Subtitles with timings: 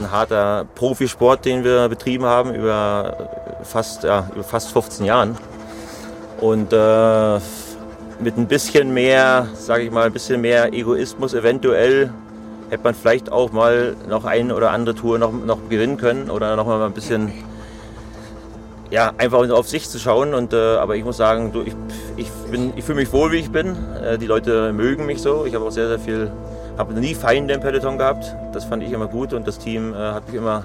[0.00, 3.28] ein harter Profisport, den wir betrieben haben über
[3.62, 5.36] fast, ja, über fast 15 Jahren.
[6.40, 7.38] Und äh,
[8.20, 12.12] mit ein bisschen mehr, sage ich mal, ein bisschen mehr Egoismus eventuell
[12.70, 16.54] hätte man vielleicht auch mal noch eine oder andere Tour noch, noch gewinnen können oder
[16.56, 17.32] noch mal ein bisschen
[18.90, 20.34] ja, einfach auf sich zu schauen.
[20.34, 21.74] Und, äh, aber ich muss sagen, du, ich,
[22.16, 22.28] ich,
[22.76, 23.76] ich fühle mich wohl, wie ich bin.
[24.02, 25.44] Äh, die Leute mögen mich so.
[25.46, 26.30] Ich habe auch sehr, sehr viel,
[26.80, 28.34] habe nie Feinde im Peloton gehabt.
[28.52, 30.64] Das fand ich immer gut und das Team äh, hat mich immer,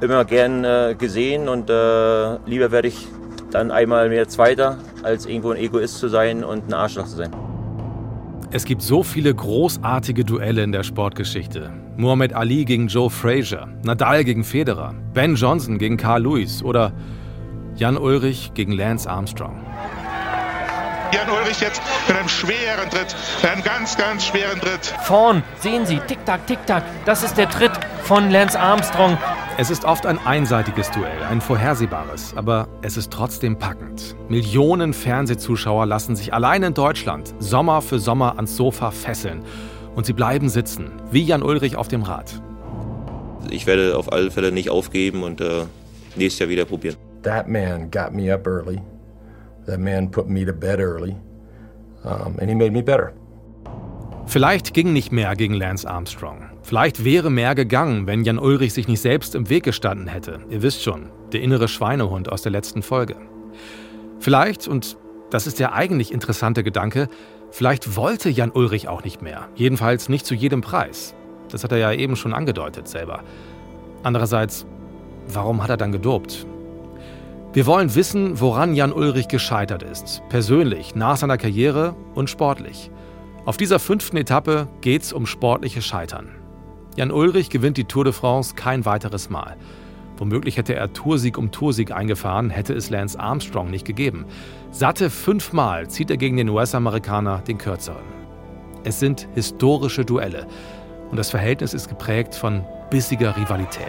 [0.00, 1.48] immer gern äh, gesehen.
[1.48, 3.08] Und äh, lieber werde ich
[3.50, 7.30] dann einmal mehr Zweiter, als irgendwo ein Egoist zu sein und ein Arschloch zu sein.
[8.52, 11.72] Es gibt so viele großartige Duelle in der Sportgeschichte.
[11.96, 16.92] Muhammad Ali gegen Joe Frazier, Nadal gegen Federer, Ben Johnson gegen Carl Lewis oder
[17.74, 19.60] Jan Ulrich gegen Lance Armstrong.
[21.16, 24.84] Jan Ulrich jetzt mit einem schweren Tritt, mit einem ganz, ganz schweren Tritt.
[25.04, 27.70] Vorn, sehen Sie, tick-tack, tick-tack, das ist der Tritt
[28.02, 29.16] von Lance Armstrong.
[29.56, 34.14] Es ist oft ein einseitiges Duell, ein vorhersehbares, aber es ist trotzdem packend.
[34.28, 39.42] Millionen Fernsehzuschauer lassen sich allein in Deutschland Sommer für Sommer ans Sofa fesseln
[39.94, 42.42] und sie bleiben sitzen, wie Jan Ulrich auf dem Rad.
[43.48, 45.64] Ich werde auf alle Fälle nicht aufgeben und äh,
[46.14, 46.96] nächstes Jahr wieder probieren.
[47.22, 48.80] that man got me up early.
[49.66, 51.16] That man put me to bed early.
[52.04, 53.12] Um, and he made me better.
[54.26, 56.50] Vielleicht ging nicht mehr gegen Lance Armstrong.
[56.62, 60.40] Vielleicht wäre mehr gegangen, wenn Jan Ulrich sich nicht selbst im Weg gestanden hätte.
[60.50, 63.16] Ihr wisst schon, der innere Schweinehund aus der letzten Folge.
[64.18, 64.96] Vielleicht, und
[65.30, 67.08] das ist der eigentlich interessante Gedanke,
[67.50, 69.48] vielleicht wollte Jan Ulrich auch nicht mehr.
[69.54, 71.14] Jedenfalls nicht zu jedem Preis.
[71.50, 73.22] Das hat er ja eben schon angedeutet selber.
[74.02, 74.66] Andererseits,
[75.28, 76.46] warum hat er dann gedopt?
[77.56, 80.20] Wir wollen wissen, woran Jan Ulrich gescheitert ist.
[80.28, 82.90] Persönlich, nach seiner Karriere und sportlich.
[83.46, 86.28] Auf dieser fünften Etappe geht es um sportliche Scheitern.
[86.96, 89.56] Jan Ulrich gewinnt die Tour de France kein weiteres Mal.
[90.18, 94.26] Womöglich hätte er Toursieg um Toursieg eingefahren, hätte es Lance Armstrong nicht gegeben.
[94.70, 98.04] Satte fünfmal zieht er gegen den US-Amerikaner den kürzeren.
[98.84, 100.46] Es sind historische Duelle
[101.10, 103.86] und das Verhältnis ist geprägt von bissiger Rivalität.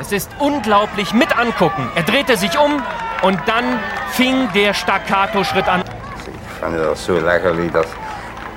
[0.00, 1.88] Es ist unglaublich mit angucken.
[1.94, 2.82] Er drehte sich um
[3.22, 3.78] und dann
[4.10, 5.82] fing der Staccato-Schritt an.
[6.26, 7.86] Ich fand das so lächerlich, dass,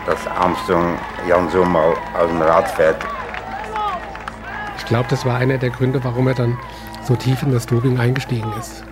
[0.06, 0.98] dass Armstrong
[1.28, 2.98] Jan so mal aus dem Rad fährt.
[4.78, 6.58] Ich glaube, das war einer der Gründe, warum er dann
[7.04, 8.84] so tief in das Doping eingestiegen ist.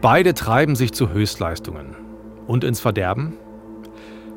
[0.00, 1.94] Beide treiben sich zu Höchstleistungen.
[2.46, 3.36] Und ins Verderben?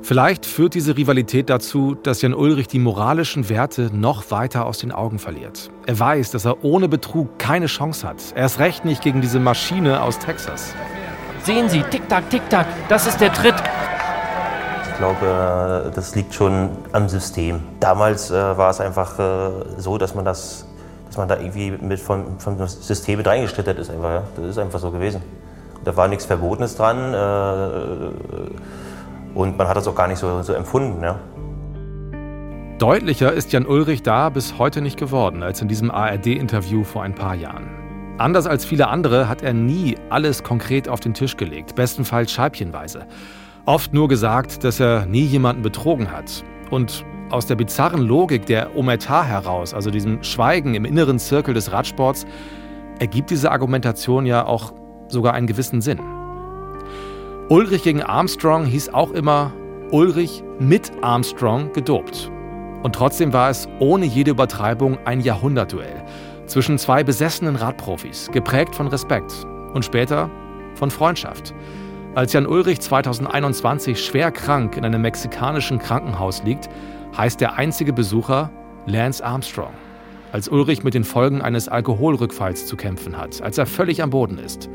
[0.05, 4.91] Vielleicht führt diese Rivalität dazu, dass Jan Ulrich die moralischen Werte noch weiter aus den
[4.91, 5.71] Augen verliert.
[5.85, 8.17] Er weiß, dass er ohne Betrug keine Chance hat.
[8.35, 10.73] Er ist recht nicht gegen diese Maschine aus Texas.
[11.43, 13.55] Sehen Sie, tick-tack, tick-tack, das ist der Tritt.
[14.91, 17.61] Ich glaube, das liegt schon am System.
[17.79, 20.65] Damals äh, war es einfach äh, so, dass man das,
[21.07, 23.89] dass man da irgendwie mit vom, vom System mit reingeschlittert ist.
[23.89, 24.23] Einfach, ja?
[24.35, 25.21] Das ist einfach so gewesen.
[25.85, 27.13] Da war nichts Verbotenes dran.
[27.13, 28.11] Äh,
[29.33, 31.03] und man hat das auch gar nicht so, so empfunden.
[31.03, 31.19] Ja.
[32.79, 37.15] Deutlicher ist Jan Ulrich da bis heute nicht geworden als in diesem ARD-Interview vor ein
[37.15, 37.69] paar Jahren.
[38.17, 43.07] Anders als viele andere hat er nie alles konkret auf den Tisch gelegt, bestenfalls scheibchenweise.
[43.65, 46.43] Oft nur gesagt, dass er nie jemanden betrogen hat.
[46.69, 51.71] Und aus der bizarren Logik der Omerta heraus, also diesem Schweigen im inneren Zirkel des
[51.71, 52.25] Radsports,
[52.99, 54.73] ergibt diese Argumentation ja auch
[55.07, 55.99] sogar einen gewissen Sinn.
[57.49, 59.51] Ulrich gegen Armstrong hieß auch immer
[59.91, 62.31] Ulrich mit Armstrong gedopt.
[62.83, 66.05] Und trotzdem war es ohne jede Übertreibung ein Jahrhundertduell
[66.45, 69.33] zwischen zwei besessenen Radprofis, geprägt von Respekt
[69.73, 70.29] und später
[70.75, 71.53] von Freundschaft.
[72.15, 76.69] Als Jan Ulrich 2021 schwer krank in einem mexikanischen Krankenhaus liegt,
[77.17, 78.51] heißt der einzige Besucher
[78.85, 79.73] Lance Armstrong.
[80.31, 84.37] Als Ulrich mit den Folgen eines Alkoholrückfalls zu kämpfen hat, als er völlig am Boden
[84.37, 84.69] ist.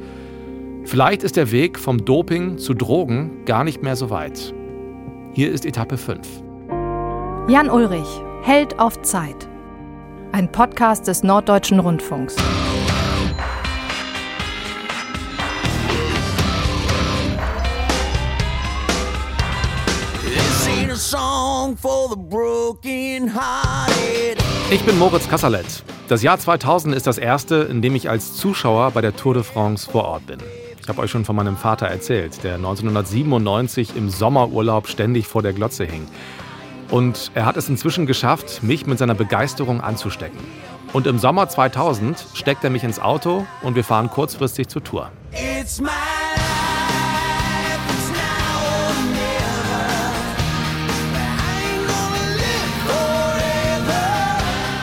[0.88, 4.54] Vielleicht ist der Weg vom Doping zu Drogen gar nicht mehr so weit.
[5.34, 6.26] Hier ist Etappe 5.
[7.46, 8.08] Jan Ulrich,
[8.40, 9.46] Held auf Zeit.
[10.32, 12.36] Ein Podcast des Norddeutschen Rundfunks.
[24.70, 25.84] Ich bin Moritz Kasserlet.
[26.08, 29.42] Das Jahr 2000 ist das erste, in dem ich als Zuschauer bei der Tour de
[29.42, 30.38] France vor Ort bin.
[30.88, 35.52] Ich habe euch schon von meinem Vater erzählt, der 1997 im Sommerurlaub ständig vor der
[35.52, 36.08] Glotze hing.
[36.88, 40.38] Und er hat es inzwischen geschafft, mich mit seiner Begeisterung anzustecken.
[40.94, 45.10] Und im Sommer 2000 steckt er mich ins Auto und wir fahren kurzfristig zur Tour.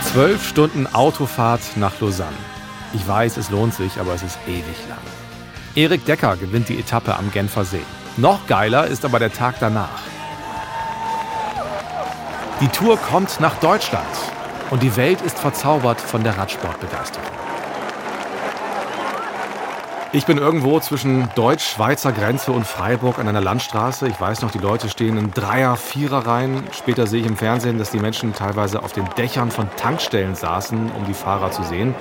[0.04, 2.38] Zwölf Stunden Autofahrt nach Lausanne.
[2.94, 5.15] Ich weiß, es lohnt sich, aber es ist ewig lang.
[5.76, 7.82] Erik Decker gewinnt die Etappe am Genfer See.
[8.16, 10.02] Noch geiler ist aber der Tag danach.
[12.62, 14.06] Die Tour kommt nach Deutschland
[14.70, 17.28] und die Welt ist verzaubert von der Radsportbegeisterung.
[20.14, 24.08] Ich bin irgendwo zwischen Deutsch-Schweizer Grenze und Freiburg an einer Landstraße.
[24.08, 26.64] Ich weiß noch, die Leute stehen in Dreier-, Vierer-Reihen.
[26.72, 30.90] Später sehe ich im Fernsehen, dass die Menschen teilweise auf den Dächern von Tankstellen saßen,
[30.92, 31.94] um die Fahrer zu sehen.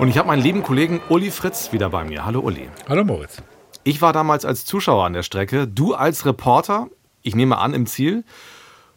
[0.00, 2.24] Und ich habe meinen lieben Kollegen Uli Fritz wieder bei mir.
[2.24, 2.70] Hallo Uli.
[2.88, 3.42] Hallo Moritz.
[3.84, 6.88] Ich war damals als Zuschauer an der Strecke, du als Reporter,
[7.20, 8.24] ich nehme an im Ziel,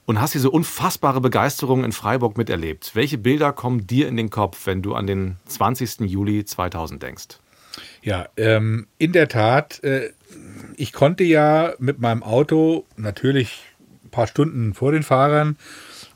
[0.06, 2.92] und hast diese unfassbare Begeisterung in Freiburg miterlebt.
[2.94, 6.10] Welche Bilder kommen dir in den Kopf, wenn du an den 20.
[6.10, 7.28] Juli 2000 denkst?
[8.02, 10.12] Ja, ähm, in der Tat, äh,
[10.78, 13.60] ich konnte ja mit meinem Auto natürlich
[14.06, 15.58] ein paar Stunden vor den Fahrern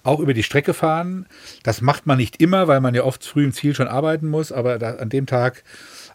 [0.07, 1.27] auch über die Strecke fahren.
[1.63, 4.51] Das macht man nicht immer, weil man ja oft früh im Ziel schon arbeiten muss,
[4.51, 5.63] aber da, an dem Tag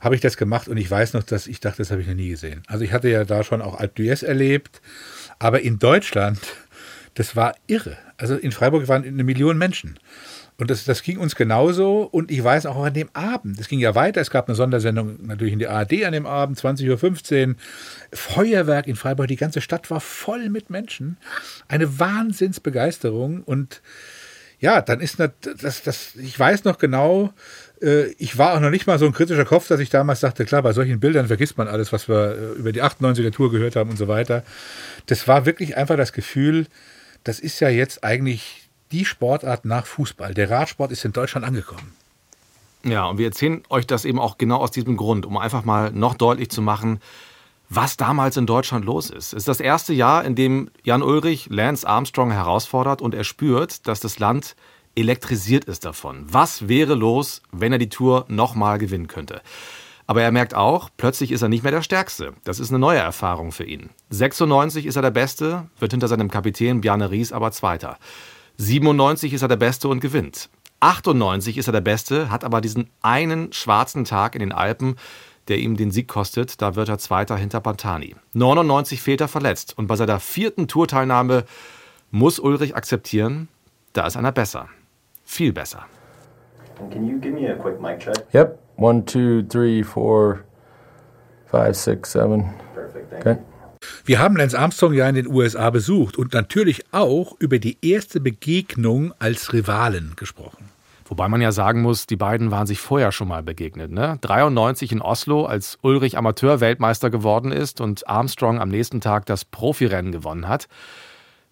[0.00, 2.14] habe ich das gemacht und ich weiß noch, dass ich dachte, das habe ich noch
[2.14, 2.62] nie gesehen.
[2.66, 4.80] Also ich hatte ja da schon auch Alp d'Huez erlebt,
[5.38, 6.40] aber in Deutschland,
[7.14, 7.96] das war irre.
[8.16, 9.98] Also in Freiburg waren eine Million Menschen.
[10.58, 12.02] Und das, das ging uns genauso.
[12.02, 15.18] Und ich weiß auch an dem Abend, es ging ja weiter, es gab eine Sondersendung
[15.26, 17.54] natürlich in der ARD an dem Abend, 20.15 Uhr.
[18.12, 21.16] Feuerwerk in Freiburg, die ganze Stadt war voll mit Menschen.
[21.68, 23.42] Eine Wahnsinnsbegeisterung.
[23.42, 23.82] Und
[24.60, 27.32] ja, dann ist das, das, das ich weiß noch genau,
[27.82, 30.44] äh, ich war auch noch nicht mal so ein kritischer Kopf, dass ich damals dachte,
[30.44, 33.74] klar, bei solchen Bildern vergisst man alles, was wir äh, über die 98er Tour gehört
[33.74, 34.44] haben und so weiter.
[35.06, 36.66] Das war wirklich einfach das Gefühl,
[37.24, 38.61] das ist ja jetzt eigentlich
[38.92, 40.34] die Sportart nach Fußball.
[40.34, 41.94] Der Radsport ist in Deutschland angekommen.
[42.84, 45.92] Ja, und wir erzählen euch das eben auch genau aus diesem Grund, um einfach mal
[45.92, 47.00] noch deutlich zu machen,
[47.68, 49.32] was damals in Deutschland los ist.
[49.32, 53.86] Es ist das erste Jahr, in dem Jan Ulrich Lance Armstrong herausfordert und er spürt,
[53.86, 54.56] dass das Land
[54.94, 56.26] elektrisiert ist davon.
[56.28, 59.40] Was wäre los, wenn er die Tour nochmal gewinnen könnte?
[60.06, 62.34] Aber er merkt auch, plötzlich ist er nicht mehr der Stärkste.
[62.44, 63.90] Das ist eine neue Erfahrung für ihn.
[64.10, 67.96] 96 ist er der Beste, wird hinter seinem Kapitän Bjarne Ries aber Zweiter.
[68.62, 70.48] 97 ist er der Beste und gewinnt.
[70.78, 74.96] 98 ist er der Beste, hat aber diesen einen schwarzen Tag in den Alpen,
[75.48, 76.62] der ihm den Sieg kostet.
[76.62, 78.14] Da wird er Zweiter hinter Pantani.
[78.34, 79.76] 99 fehlt er verletzt.
[79.76, 81.44] Und bei seiner vierten Tourteilnahme
[82.12, 83.48] muss Ulrich akzeptieren,
[83.94, 84.68] da ist einer besser.
[85.24, 85.86] Viel besser.
[86.90, 88.26] Can you give me a quick mic check?
[88.32, 88.58] Yep.
[88.76, 90.44] One, two, three, four,
[91.46, 92.54] five, six, seven.
[92.74, 93.10] Perfect.
[93.10, 93.40] Thank okay.
[93.40, 93.51] you.
[94.04, 98.20] Wir haben Lance Armstrong ja in den USA besucht und natürlich auch über die erste
[98.20, 100.70] Begegnung als Rivalen gesprochen.
[101.06, 103.90] Wobei man ja sagen muss, die beiden waren sich vorher schon mal begegnet.
[103.90, 104.18] Ne?
[104.22, 110.12] 93 in Oslo, als Ulrich Amateur-Weltmeister geworden ist und Armstrong am nächsten Tag das Profirennen
[110.12, 110.68] gewonnen hat.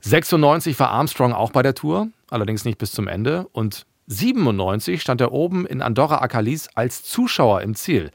[0.00, 3.48] 96 war Armstrong auch bei der Tour, allerdings nicht bis zum Ende.
[3.52, 8.10] Und 97 stand er oben in Andorra Akalis als Zuschauer im Ziel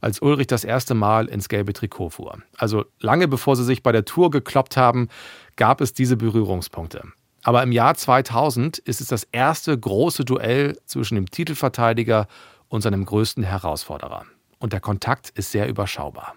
[0.00, 2.38] als Ulrich das erste Mal ins gelbe Trikot fuhr.
[2.56, 5.08] Also lange bevor sie sich bei der Tour gekloppt haben,
[5.56, 7.02] gab es diese Berührungspunkte.
[7.42, 12.26] Aber im Jahr 2000 ist es das erste große Duell zwischen dem Titelverteidiger
[12.68, 14.24] und seinem größten Herausforderer.
[14.58, 16.34] Und der Kontakt ist sehr überschaubar.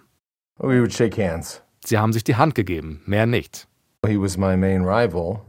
[0.59, 1.63] We would shake hands.
[1.83, 3.67] Sie haben sich die Hand gegeben, mehr nicht.
[4.05, 5.41] He was my main rival.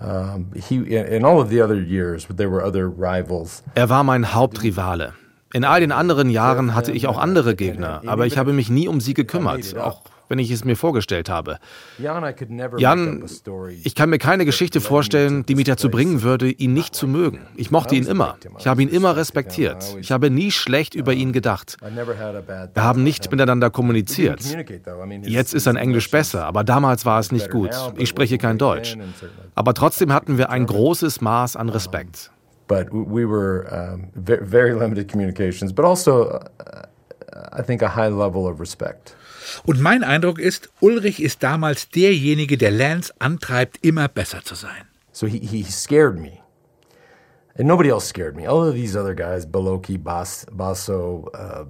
[0.00, 3.62] in all of the other years, there were other rivals.
[3.74, 5.14] Er war mein Hauptrivale.
[5.52, 8.88] In all den anderen Jahren hatte ich auch andere Gegner, aber ich habe mich nie
[8.88, 11.58] um sie gekümmert, auch wenn ich es mir vorgestellt habe.
[12.78, 13.24] Jan,
[13.84, 17.40] ich kann mir keine Geschichte vorstellen, die mich dazu bringen würde, ihn nicht zu mögen.
[17.54, 18.38] Ich mochte ihn immer.
[18.58, 19.94] Ich habe ihn immer respektiert.
[20.00, 21.76] Ich habe nie schlecht über ihn gedacht.
[21.82, 24.40] Wir haben nicht miteinander kommuniziert.
[25.20, 27.76] Jetzt ist sein Englisch besser, aber damals war es nicht gut.
[27.98, 28.96] Ich spreche kein Deutsch.
[29.54, 32.30] Aber trotzdem hatten wir ein großes Maß an Respekt
[32.72, 36.86] but we were um, very, limited communications, but also, uh,
[37.52, 39.14] I think, a high level of respect.
[39.66, 44.86] Und mein Eindruck ist, Ulrich ist damals derjenige, der Lance antreibt, immer besser zu sein.
[45.12, 46.40] So he, he scared me.
[47.58, 48.46] And nobody else scared me.
[48.46, 51.66] All of these other guys, Beloki, Bas, Basso, uh,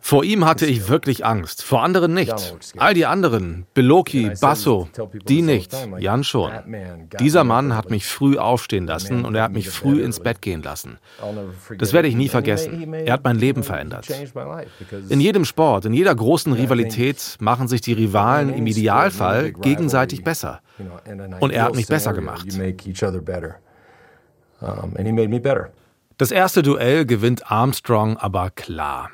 [0.00, 2.54] vor ihm hatte ich wirklich Angst, vor anderen nicht.
[2.76, 4.88] All die anderen, Beloki, Basso,
[5.28, 6.52] die nicht, Jan schon.
[7.18, 10.62] Dieser Mann hat mich früh aufstehen lassen und er hat mich früh ins Bett gehen
[10.62, 10.98] lassen.
[11.78, 12.92] Das werde ich nie vergessen.
[12.94, 14.06] Er hat mein Leben verändert.
[15.08, 20.60] In jedem Sport, in jeder großen Rivalität machen sich die Rivalen im Idealfall gegenseitig besser.
[21.40, 22.46] Und er hat mich besser gemacht.
[26.18, 29.10] Das erste Duell gewinnt Armstrong aber klar.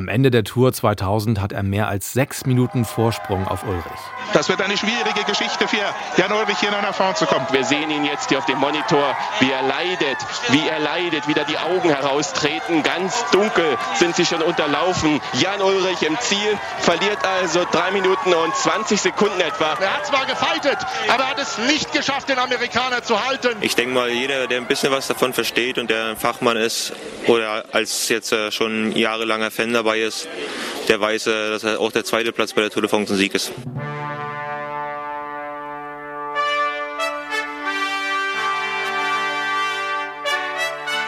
[0.00, 4.00] Am Ende der Tour 2000 hat er mehr als sechs Minuten Vorsprung auf Ulrich.
[4.32, 5.76] Das wird eine schwierige Geschichte für
[6.16, 7.46] Jan Ulrich hier nach vorne zu kommen.
[7.50, 10.16] Wir sehen ihn jetzt hier auf dem Monitor, wie er leidet,
[10.48, 12.82] wie er leidet, wieder die Augen heraustreten.
[12.82, 15.20] Ganz dunkel sind sie schon unterlaufen.
[15.34, 19.74] Jan Ulrich im Ziel verliert also drei Minuten und 20 Sekunden etwa.
[19.80, 20.78] Er hat zwar gefeitet,
[21.08, 23.58] aber hat es nicht geschafft, den Amerikaner zu halten.
[23.60, 26.94] Ich denke mal, jeder, der ein bisschen was davon versteht und der ein Fachmann ist
[27.26, 30.28] oder als jetzt äh, schon jahrelanger Fan dabei ist,
[30.88, 33.34] der weiß, äh, dass auch der zweite Platz bei der Tour de France ein Sieg
[33.34, 33.52] ist.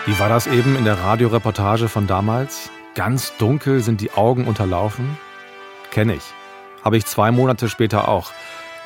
[0.04, 2.70] Wie war das eben in der Radioreportage von damals?
[2.94, 5.16] Ganz dunkel sind die Augen unterlaufen?
[5.90, 6.24] Kenne ich.
[6.84, 8.32] Habe ich zwei Monate später auch.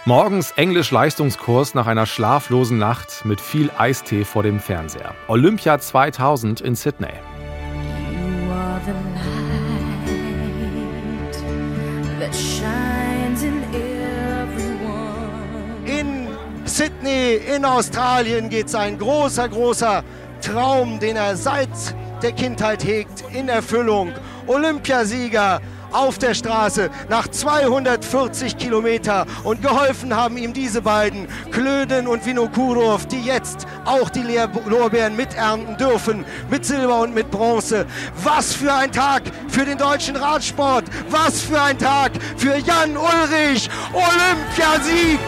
[0.05, 5.15] Morgens Englisch-Leistungskurs nach einer schlaflosen Nacht mit viel Eistee vor dem Fernseher.
[5.27, 7.15] Olympia 2000 in Sydney.
[16.77, 20.05] Sydney in Australien geht sein großer, großer
[20.43, 21.71] Traum, den er seit
[22.21, 24.13] der Kindheit hegt, in Erfüllung.
[24.47, 32.27] Olympiasieger auf der Straße nach 240 Kilometer und geholfen haben ihm diese beiden, Klöden und
[32.27, 34.25] Vinokurov, die jetzt auch die
[34.67, 37.87] Lorbeeren miternten dürfen, mit Silber und mit Bronze.
[38.23, 43.71] Was für ein Tag für den deutschen Radsport, was für ein Tag für Jan Ulrich,
[43.95, 45.21] Olympiasieg!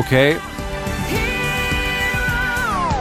[0.00, 0.36] Okay.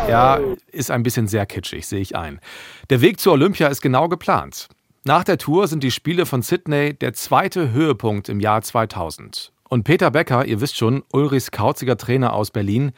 [0.10, 0.38] Ja,
[0.70, 2.42] ist ein bisschen sehr kitschig, sehe ich ein.
[2.90, 4.68] Der Weg zur Olympia ist genau geplant.
[5.06, 9.54] Nach der Tour sind die Spiele von Sydney der zweite Höhepunkt im Jahr 2000.
[9.70, 12.92] Und Peter Becker, ihr wisst schon, Ulrichs kauziger Trainer aus Berlin,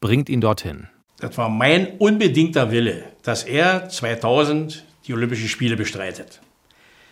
[0.00, 0.88] bringt ihn dorthin.
[1.18, 6.42] Das war mein unbedingter Wille, dass er 2000 die Olympischen Spiele bestreitet.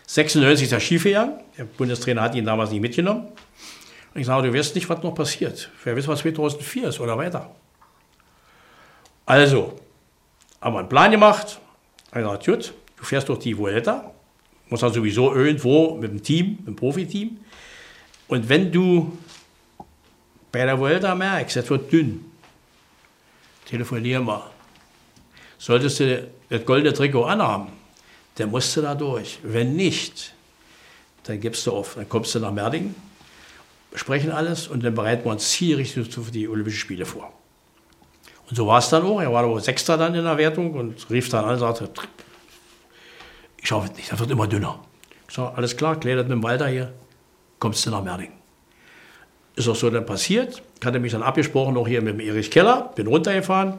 [0.08, 1.40] 96 ist er Skifahren.
[1.56, 3.28] Der Bundestrainer hat ihn damals nicht mitgenommen.
[4.14, 5.70] Ich sage, du weißt nicht, was noch passiert.
[5.82, 7.50] Wer weiß, was 2004 ist oder weiter.
[9.26, 9.78] Also,
[10.60, 11.58] haben wir einen Plan gemacht.
[12.06, 14.12] Ich gesagt, gut, du fährst durch die Vuelta.
[14.68, 17.38] Muss dann sowieso irgendwo mit dem Team, mit dem Profiteam.
[18.28, 19.18] Und wenn du
[20.52, 22.24] bei der Vuelta merkst, es wird dünn,
[23.66, 24.50] telefonier mal.
[25.58, 27.68] Solltest du das goldene Trikot anhaben,
[28.36, 29.38] dann musst du da durch.
[29.42, 30.32] Wenn nicht,
[31.24, 31.96] dann gibst du auf.
[31.96, 32.94] Dann kommst du nach Merding
[33.94, 37.32] besprechen alles und dann bereiten wir uns zielrichtig für die Olympischen Spiele vor.
[38.50, 39.20] Und so war es dann auch.
[39.20, 41.88] Er war aber Sechster dann in der Wertung und rief dann an und sagte,
[43.62, 44.80] ich es nicht, das wird immer dünner.
[45.28, 46.92] Ich sage, alles klar, klär das mit dem Walter hier,
[47.60, 48.32] kommst du nach Merding.
[49.54, 50.60] Ist auch so dann passiert.
[50.80, 53.74] Ich hatte mich dann abgesprochen, auch hier mit dem Erich Keller, bin runtergefahren.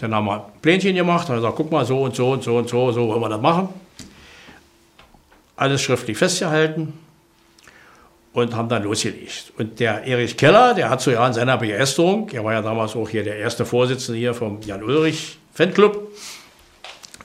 [0.00, 2.58] Dann haben wir ein Plänchen gemacht, dann gesagt, guck mal, so und so und so
[2.58, 3.70] und so, so wollen wir das machen.
[5.56, 7.07] Alles schriftlich festgehalten
[8.32, 9.52] und haben dann losgelegt.
[9.58, 12.94] Und der Erich Keller, der hat so ja in seiner Begeisterung, er war ja damals
[12.94, 16.12] auch hier der erste Vorsitzende hier vom Jan Ulrich Fanclub,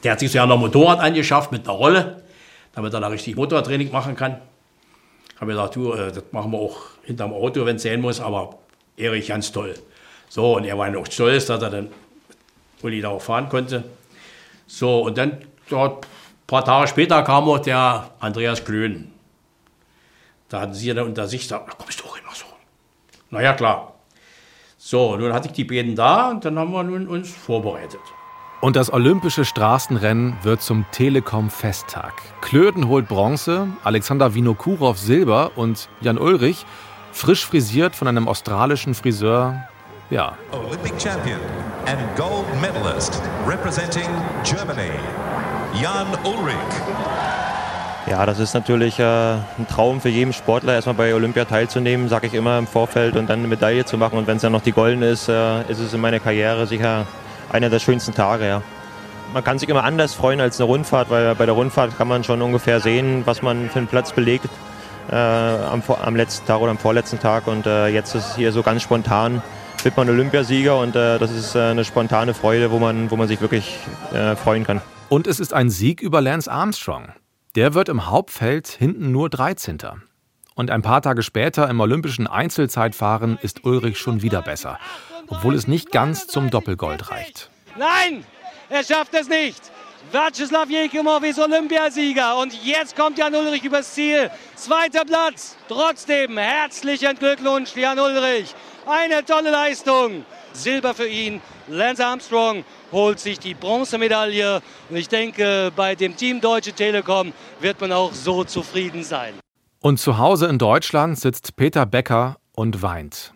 [0.03, 2.23] der hat sich so ja noch Motorrad angeschafft mit einer Rolle,
[2.73, 4.37] damit er da richtig Motortraining machen kann.
[5.39, 8.57] Habe gesagt, du, äh, das machen wir auch hinterm Auto, wenn es sein muss, aber
[8.97, 9.73] Erich ganz toll.
[10.29, 11.89] So, und er war auch stolz, dass er dann
[12.81, 13.83] Uli da auch fahren konnte.
[14.67, 15.37] So, und dann
[15.69, 19.12] dort ein paar Tage später kam auch der Andreas Klön.
[20.49, 22.45] Da hatten sie ja dann unter sich gesagt, kommst du auch immer so.
[23.29, 23.93] Naja, klar.
[24.77, 28.01] So, nun hatte ich die beiden da und dann haben wir nun uns vorbereitet.
[28.63, 32.13] Und das olympische Straßenrennen wird zum Telekom-Festtag.
[32.41, 36.65] Klöden holt Bronze, Alexander Vinokurov Silber und Jan Ulrich,
[37.11, 39.67] frisch frisiert von einem australischen Friseur,
[40.09, 40.37] ja.
[40.51, 41.39] Olympic Champion
[41.85, 44.07] and Gold Medalist representing
[44.43, 44.91] Germany,
[45.81, 47.32] Jan Ulrich.
[48.05, 52.27] Ja, das ist natürlich äh, ein Traum für jeden Sportler, erstmal bei Olympia teilzunehmen, sage
[52.27, 54.17] ich immer im Vorfeld und dann eine Medaille zu machen.
[54.17, 57.07] Und wenn es dann noch die goldene ist, äh, ist es in meiner Karriere sicher
[57.51, 58.45] einer der schönsten Tage.
[58.45, 58.61] Ja.
[59.33, 62.25] Man kann sich immer anders freuen als eine Rundfahrt, weil bei der Rundfahrt kann man
[62.25, 64.49] schon ungefähr sehen, was man für einen Platz belegt
[65.09, 67.47] äh, am, am, letzten Tag oder am vorletzten Tag.
[67.47, 69.41] Und äh, jetzt ist es hier so ganz spontan,
[69.81, 73.29] wird man Olympiasieger und äh, das ist äh, eine spontane Freude, wo man, wo man
[73.29, 73.77] sich wirklich
[74.43, 74.81] freuen kann.
[75.09, 77.13] Und es ist ein Sieg über Lance Armstrong.
[77.55, 79.77] Der wird im Hauptfeld hinten nur 13.
[80.55, 84.79] Und ein paar Tage später im olympischen Einzelzeitfahren ist Ulrich schon wieder besser,
[85.27, 87.51] obwohl es nicht ganz zum Doppelgold reicht.
[87.77, 88.25] Nein,
[88.69, 89.61] er schafft es nicht.
[90.11, 94.31] Vyacheslav Jekimov ist Olympiasieger und jetzt kommt Jan Ulrich übers Ziel.
[94.55, 95.55] Zweiter Platz.
[95.67, 98.55] Trotzdem herzlichen Glückwunsch, Jan Ulrich.
[98.87, 100.25] Eine tolle Leistung.
[100.53, 101.39] Silber für ihn.
[101.67, 104.61] Lance Armstrong holt sich die Bronzemedaille.
[104.89, 109.33] Und ich denke, bei dem Team Deutsche Telekom wird man auch so zufrieden sein.
[109.81, 113.33] Und zu Hause in Deutschland sitzt Peter Becker und weint.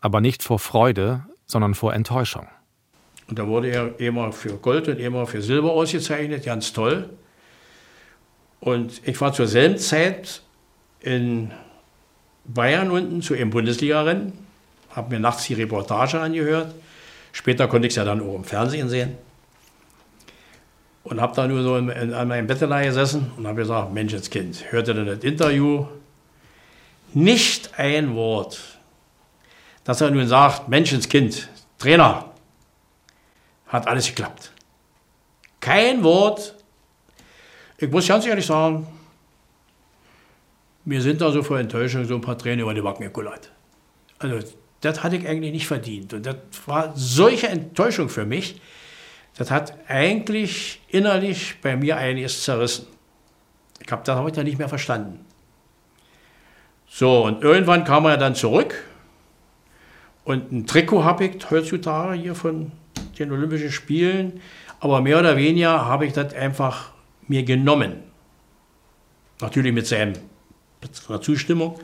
[0.00, 2.48] Aber nicht vor Freude, sondern vor Enttäuschung.
[3.28, 7.10] Und da wurde er immer für Gold und immer für Silber ausgezeichnet, ganz toll.
[8.60, 10.42] Und ich war zur selben Zeit
[11.00, 11.50] in
[12.44, 14.32] Bayern unten zu einem Bundesliga-Rennen,
[14.90, 16.74] habe mir nachts die Reportage angehört.
[17.32, 19.16] Später konnte ich es ja dann auch im Fernsehen sehen.
[21.04, 24.70] Und habe da nur so in, in, an meinem Bett gesessen und habe gesagt, Menschenskind,
[24.70, 25.86] hörte dann das Interview.
[27.12, 28.60] Nicht ein Wort,
[29.84, 31.48] dass er nun sagt, Menschenskind,
[31.78, 32.26] Trainer,
[33.66, 34.52] hat alles geklappt.
[35.60, 36.54] Kein Wort.
[37.78, 38.86] Ich muss ganz ehrlich sagen,
[40.84, 43.50] mir sind da so vor Enttäuschung so ein paar Tränen über die Backen gekullert.
[44.18, 46.12] Also, das hatte ich eigentlich nicht verdient.
[46.12, 46.36] Und das
[46.66, 48.60] war solche Enttäuschung für mich.
[49.36, 52.86] Das hat eigentlich innerlich bei mir einiges zerrissen.
[53.80, 55.24] Ich habe das heute nicht mehr verstanden.
[56.88, 58.84] So, und irgendwann kam er dann zurück.
[60.24, 62.72] Und ein Trikot habe ich heutzutage hier von
[63.18, 64.40] den Olympischen Spielen.
[64.80, 66.92] Aber mehr oder weniger habe ich das einfach
[67.28, 68.02] mir genommen.
[69.40, 69.90] Natürlich mit
[70.80, 71.78] mit seiner Zustimmung,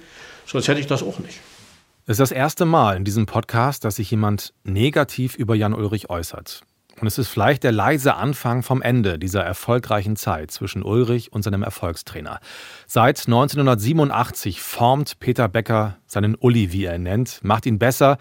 [0.46, 1.38] sonst hätte ich das auch nicht.
[2.10, 6.08] Es ist das erste Mal in diesem Podcast, dass sich jemand negativ über Jan Ulrich
[6.08, 6.62] äußert.
[6.98, 11.42] Und es ist vielleicht der leise Anfang vom Ende dieser erfolgreichen Zeit zwischen Ulrich und
[11.42, 12.40] seinem Erfolgstrainer.
[12.86, 18.16] Seit 1987 formt Peter Becker seinen Uli, wie er ihn nennt, macht ihn besser,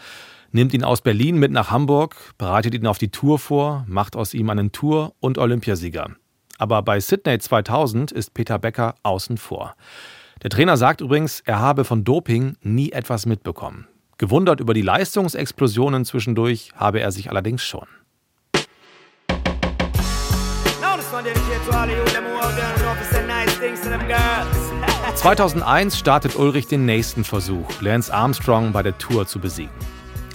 [0.51, 4.33] nimmt ihn aus Berlin mit nach Hamburg, bereitet ihn auf die Tour vor, macht aus
[4.33, 6.09] ihm einen Tour- und Olympiasieger.
[6.57, 9.77] Aber bei Sydney 2000 ist Peter Becker außen vor.
[10.43, 13.87] Der Trainer sagt übrigens, er habe von Doping nie etwas mitbekommen.
[14.19, 17.87] Gewundert über die Leistungsexplosionen zwischendurch habe er sich allerdings schon.
[25.15, 29.73] 2001 startet Ulrich den nächsten Versuch, Lance Armstrong bei der Tour zu besiegen.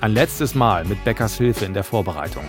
[0.01, 2.45] Ein letztes Mal mit Beckers Hilfe in der Vorbereitung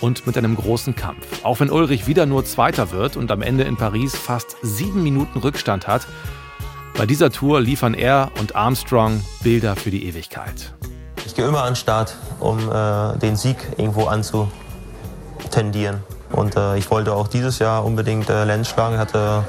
[0.00, 1.44] und mit einem großen Kampf.
[1.44, 5.38] Auch wenn Ulrich wieder nur Zweiter wird und am Ende in Paris fast sieben Minuten
[5.38, 6.06] Rückstand hat,
[6.96, 10.72] bei dieser Tour liefern er und Armstrong Bilder für die Ewigkeit.
[11.26, 16.02] Ich gehe immer an den Start, um äh, den Sieg irgendwo anzutendieren.
[16.32, 18.98] Und äh, ich wollte auch dieses Jahr unbedingt äh, Lenz schlagen.
[18.98, 19.44] Hatte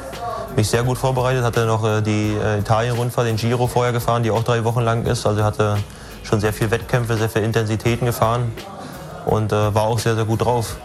[0.56, 4.32] mich sehr gut vorbereitet, hatte noch äh, die äh, Italien-Rundfahrt, den Giro vorher gefahren, die
[4.32, 5.26] auch drei Wochen lang ist.
[5.26, 5.78] Also hatte
[6.24, 8.52] schon sehr viele Wettkämpfe, sehr viele Intensitäten gefahren
[9.26, 10.78] und äh, war auch sehr, sehr gut drauf.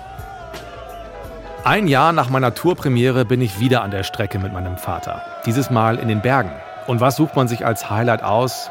[1.64, 5.22] Ein Jahr nach meiner Tourpremiere bin ich wieder an der Strecke mit meinem Vater.
[5.46, 6.51] Dieses Mal in den Bergen.
[6.88, 8.68] Und was sucht man sich als Highlight aus?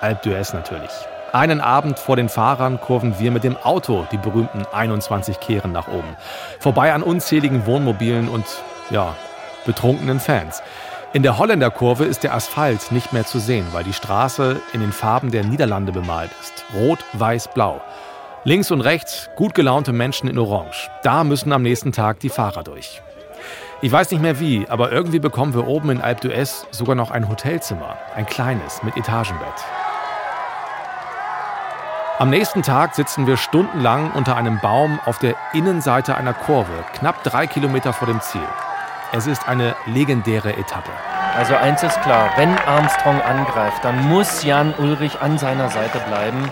[0.00, 0.90] Alpe d'Huez natürlich.
[1.32, 5.86] Einen Abend vor den Fahrern kurven wir mit dem Auto die berühmten 21 Kehren nach
[5.86, 6.16] oben.
[6.58, 8.46] Vorbei an unzähligen Wohnmobilen und,
[8.90, 9.14] ja,
[9.64, 10.60] betrunkenen Fans.
[11.12, 14.92] In der Holländerkurve ist der Asphalt nicht mehr zu sehen, weil die Straße in den
[14.92, 16.64] Farben der Niederlande bemalt ist.
[16.74, 17.80] Rot, weiß, blau.
[18.48, 20.88] Links und rechts gut gelaunte Menschen in Orange.
[21.02, 23.02] Da müssen am nächsten Tag die Fahrer durch.
[23.82, 27.10] Ich weiß nicht mehr wie, aber irgendwie bekommen wir oben in Alpe d'Huez sogar noch
[27.10, 27.98] ein Hotelzimmer.
[28.16, 29.52] Ein kleines, mit Etagenbett.
[32.18, 37.22] Am nächsten Tag sitzen wir stundenlang unter einem Baum auf der Innenseite einer Kurve, knapp
[37.24, 38.48] drei Kilometer vor dem Ziel.
[39.12, 40.90] Es ist eine legendäre Etappe.
[41.36, 46.50] Also eins ist klar, wenn Armstrong angreift, dann muss Jan Ulrich an seiner Seite bleiben.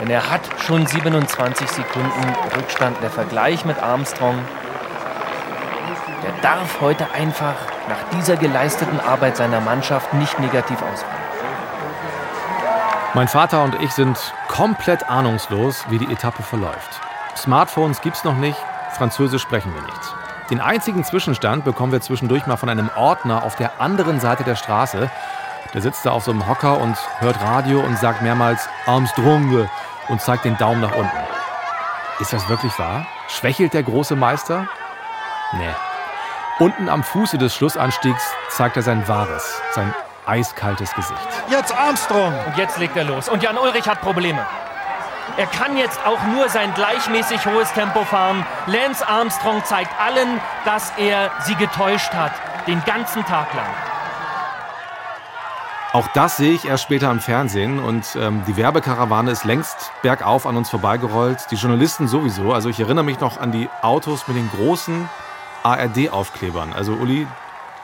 [0.00, 2.96] Denn er hat schon 27 Sekunden Rückstand.
[3.02, 4.38] Der Vergleich mit Armstrong,
[6.22, 7.56] der darf heute einfach
[7.88, 11.20] nach dieser geleisteten Arbeit seiner Mannschaft nicht negativ ausfallen.
[13.12, 14.16] Mein Vater und ich sind
[14.48, 17.00] komplett ahnungslos, wie die Etappe verläuft.
[17.36, 18.58] Smartphones gibt's noch nicht,
[18.92, 20.14] Französisch sprechen wir nicht.
[20.50, 24.56] Den einzigen Zwischenstand bekommen wir zwischendurch mal von einem Ordner auf der anderen Seite der
[24.56, 25.10] Straße.
[25.74, 29.68] Der sitzt da auf so einem Hocker und hört Radio und sagt mehrmals Armstrong
[30.10, 31.16] und zeigt den Daumen nach unten.
[32.18, 33.06] Ist das wirklich wahr?
[33.28, 34.66] Schwächelt der große Meister?
[35.52, 35.74] Nee.
[36.58, 39.94] Unten am Fuße des Schlussanstiegs zeigt er sein wahres, sein
[40.26, 41.18] eiskaltes Gesicht.
[41.48, 42.34] Jetzt Armstrong!
[42.46, 43.28] Und jetzt legt er los.
[43.28, 44.44] Und Jan Ulrich hat Probleme.
[45.36, 48.44] Er kann jetzt auch nur sein gleichmäßig hohes Tempo fahren.
[48.66, 52.32] Lance Armstrong zeigt allen, dass er sie getäuscht hat.
[52.66, 53.89] Den ganzen Tag lang.
[55.92, 60.46] Auch das sehe ich erst später im Fernsehen und ähm, die Werbekarawane ist längst bergauf
[60.46, 61.46] an uns vorbeigerollt.
[61.50, 62.52] Die Journalisten sowieso.
[62.52, 65.08] Also ich erinnere mich noch an die Autos mit den großen
[65.64, 66.72] ARD-Aufklebern.
[66.72, 67.26] Also Uli,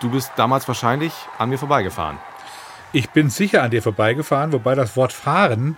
[0.00, 2.18] du bist damals wahrscheinlich an mir vorbeigefahren.
[2.92, 5.76] Ich bin sicher an dir vorbeigefahren, wobei das Wort fahren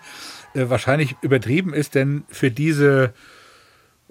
[0.53, 3.15] äh, wahrscheinlich übertrieben ist, denn für diese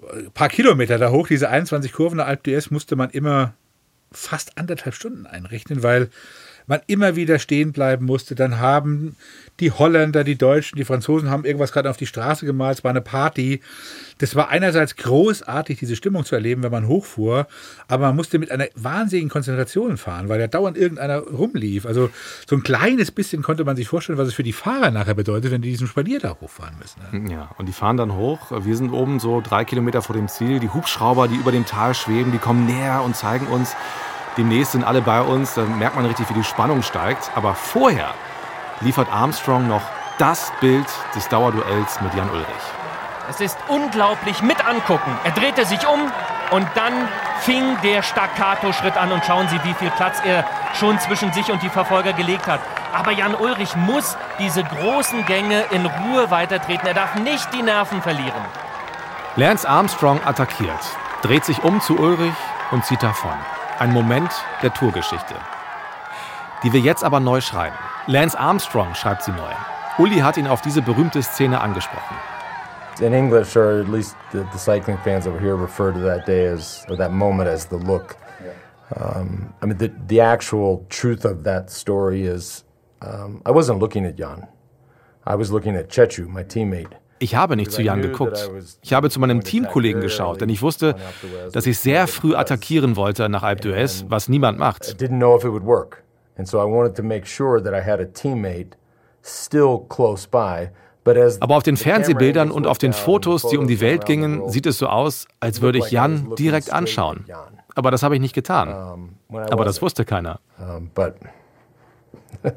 [0.02, 3.54] äh, paar Kilometer da hoch, diese 21 Kurven der Alp d'Huez, musste man immer
[4.10, 6.10] fast anderthalb Stunden einrechnen, weil
[6.68, 8.34] man immer wieder stehen bleiben musste.
[8.34, 9.16] Dann haben
[9.58, 12.78] die Holländer, die Deutschen, die Franzosen haben irgendwas gerade auf die Straße gemalt.
[12.78, 13.60] Es war eine Party.
[14.18, 17.46] Das war einerseits großartig, diese Stimmung zu erleben, wenn man hochfuhr,
[17.86, 21.86] aber man musste mit einer wahnsinnigen Konzentration fahren, weil da dauernd irgendeiner rumlief.
[21.86, 22.10] Also
[22.48, 25.52] so ein kleines bisschen konnte man sich vorstellen, was es für die Fahrer nachher bedeutet,
[25.52, 27.28] wenn die diesen Spalier da hochfahren müssen.
[27.30, 28.50] Ja, und die fahren dann hoch.
[28.64, 30.58] Wir sind oben so drei Kilometer vor dem Ziel.
[30.58, 33.76] Die Hubschrauber, die über dem Tal schweben, die kommen näher und zeigen uns,
[34.38, 37.32] Demnächst sind alle bei uns, da merkt man richtig, wie die Spannung steigt.
[37.34, 38.14] Aber vorher
[38.80, 39.82] liefert Armstrong noch
[40.18, 42.46] das Bild des Dauerduells mit Jan Ulrich.
[43.28, 45.10] Es ist unglaublich mit angucken.
[45.24, 46.00] Er drehte sich um
[46.52, 46.92] und dann
[47.40, 51.60] fing der Staccato-Schritt an und schauen Sie, wie viel Platz er schon zwischen sich und
[51.62, 52.60] die Verfolger gelegt hat.
[52.94, 56.86] Aber Jan Ulrich muss diese großen Gänge in Ruhe weitertreten.
[56.86, 58.44] Er darf nicht die Nerven verlieren.
[59.34, 60.80] Lance Armstrong attackiert,
[61.22, 62.34] dreht sich um zu Ulrich
[62.70, 63.34] und zieht davon.
[63.80, 65.34] Ein Moment der Tourgeschichte,
[66.64, 67.76] die wir jetzt aber neu schreiben.
[68.08, 69.52] Lance Armstrong schreibt sie neu.
[69.98, 72.16] Uli hat ihn auf diese berühmte Szene angesprochen.
[73.00, 76.46] In English, or at least the, the cycling fans over here refer to that day
[76.46, 78.16] as, or that moment as the look.
[78.96, 82.64] Um, I mean, the, the actual truth of that story is
[83.00, 84.48] um, I wasn't looking at Jan.
[85.24, 86.94] I was looking at Chechu, my teammate.
[87.18, 88.50] Ich habe nicht zu Jan geguckt.
[88.82, 90.94] Ich habe zu meinem Teamkollegen geschaut, denn ich wusste,
[91.52, 95.00] dass ich sehr früh attackieren wollte nach Alpe d'Huez, was niemand macht.
[101.40, 104.78] Aber auf den Fernsehbildern und auf den Fotos, die um die Welt gingen, sieht es
[104.78, 107.24] so aus, als würde ich Jan direkt anschauen.
[107.74, 109.16] Aber das habe ich nicht getan.
[109.30, 110.40] Aber das wusste keiner.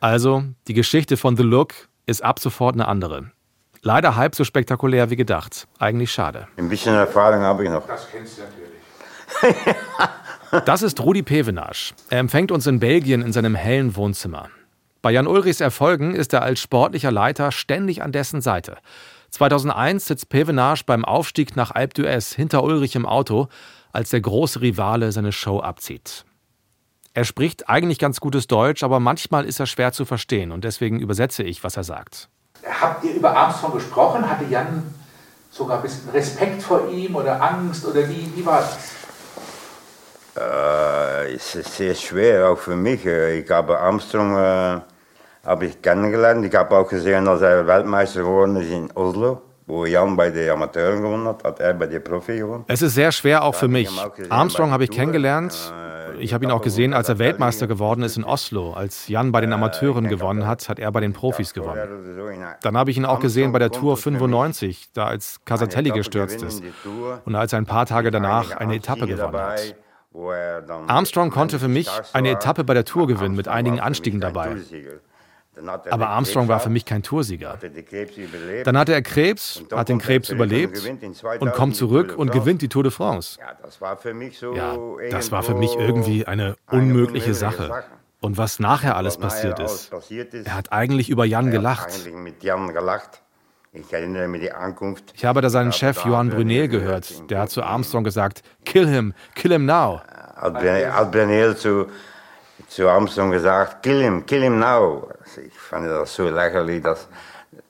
[0.00, 3.30] Also, die Geschichte von The Look ist ab sofort eine andere.
[3.82, 5.68] Leider halb so spektakulär wie gedacht.
[5.78, 6.48] Eigentlich schade.
[6.56, 7.86] Ein bisschen Erfahrung habe ich noch.
[7.86, 9.66] Das kennst du natürlich.
[10.64, 11.92] das ist Rudi Pevenage.
[12.10, 14.48] Er empfängt uns in Belgien in seinem hellen Wohnzimmer.
[15.02, 18.78] Bei Jan Ulrichs Erfolgen ist er als sportlicher Leiter ständig an dessen Seite.
[19.30, 23.48] 2001 sitzt Pevenage beim Aufstieg nach Alpe d'Huez hinter Ulrich im Auto,
[23.92, 26.24] als der große Rivale seine Show abzieht.
[27.14, 31.00] Er spricht eigentlich ganz gutes Deutsch, aber manchmal ist er schwer zu verstehen und deswegen
[31.00, 32.28] übersetze ich, was er sagt.
[32.80, 34.28] Habt ihr über Armstrong gesprochen?
[34.28, 34.82] Hatte Jan
[35.50, 38.78] sogar ein bisschen Respekt vor ihm oder Angst oder wie, wie war das?
[40.36, 43.04] Äh, es ist sehr schwer, auch für mich.
[43.06, 44.80] Äh, ich habe Armstrong äh,
[45.44, 46.44] habe ich kennengelernt.
[46.44, 50.50] Ich habe auch gesehen, dass er Weltmeister geworden ist in Oslo wo Jan bei den
[50.50, 52.64] Amateuren gewonnen hat, hat er bei den Profi gewonnen.
[52.66, 53.90] Es ist sehr schwer auch für mich.
[54.30, 55.72] Armstrong habe ich kennengelernt.
[56.20, 58.72] Ich habe ihn auch gesehen, als er Weltmeister geworden ist in Oslo.
[58.72, 61.80] Als Jan bei den Amateuren gewonnen hat, hat er bei den Profis gewonnen.
[62.62, 66.62] Dann habe ich ihn auch gesehen bei der Tour 95, da als Casatelli gestürzt ist
[67.24, 69.74] und als er ein paar Tage danach eine Etappe gewonnen hat.
[70.86, 74.56] Armstrong konnte für mich eine Etappe bei der Tour gewinnen mit einigen Anstiegen dabei.
[75.90, 77.58] Aber Armstrong war für mich kein Toursieger.
[78.64, 80.80] Dann hatte er Krebs, hat den Krebs überlebt
[81.40, 83.38] und kommt zurück und gewinnt die Tour de France.
[83.40, 87.84] Ja, das war für mich irgendwie eine unmögliche Sache.
[88.20, 89.92] Und was nachher alles passiert ist,
[90.44, 91.88] er hat eigentlich über Jan gelacht.
[95.14, 97.30] Ich habe da seinen Chef Johann Brunel gehört.
[97.30, 100.00] Der hat zu Armstrong gesagt: Kill him, kill him now.
[100.36, 101.86] Hat Brunel zu
[102.68, 105.08] zu Armstrong gesagt, kill him, kill him now.
[105.44, 107.08] Ich fand das so lächerlich, dass,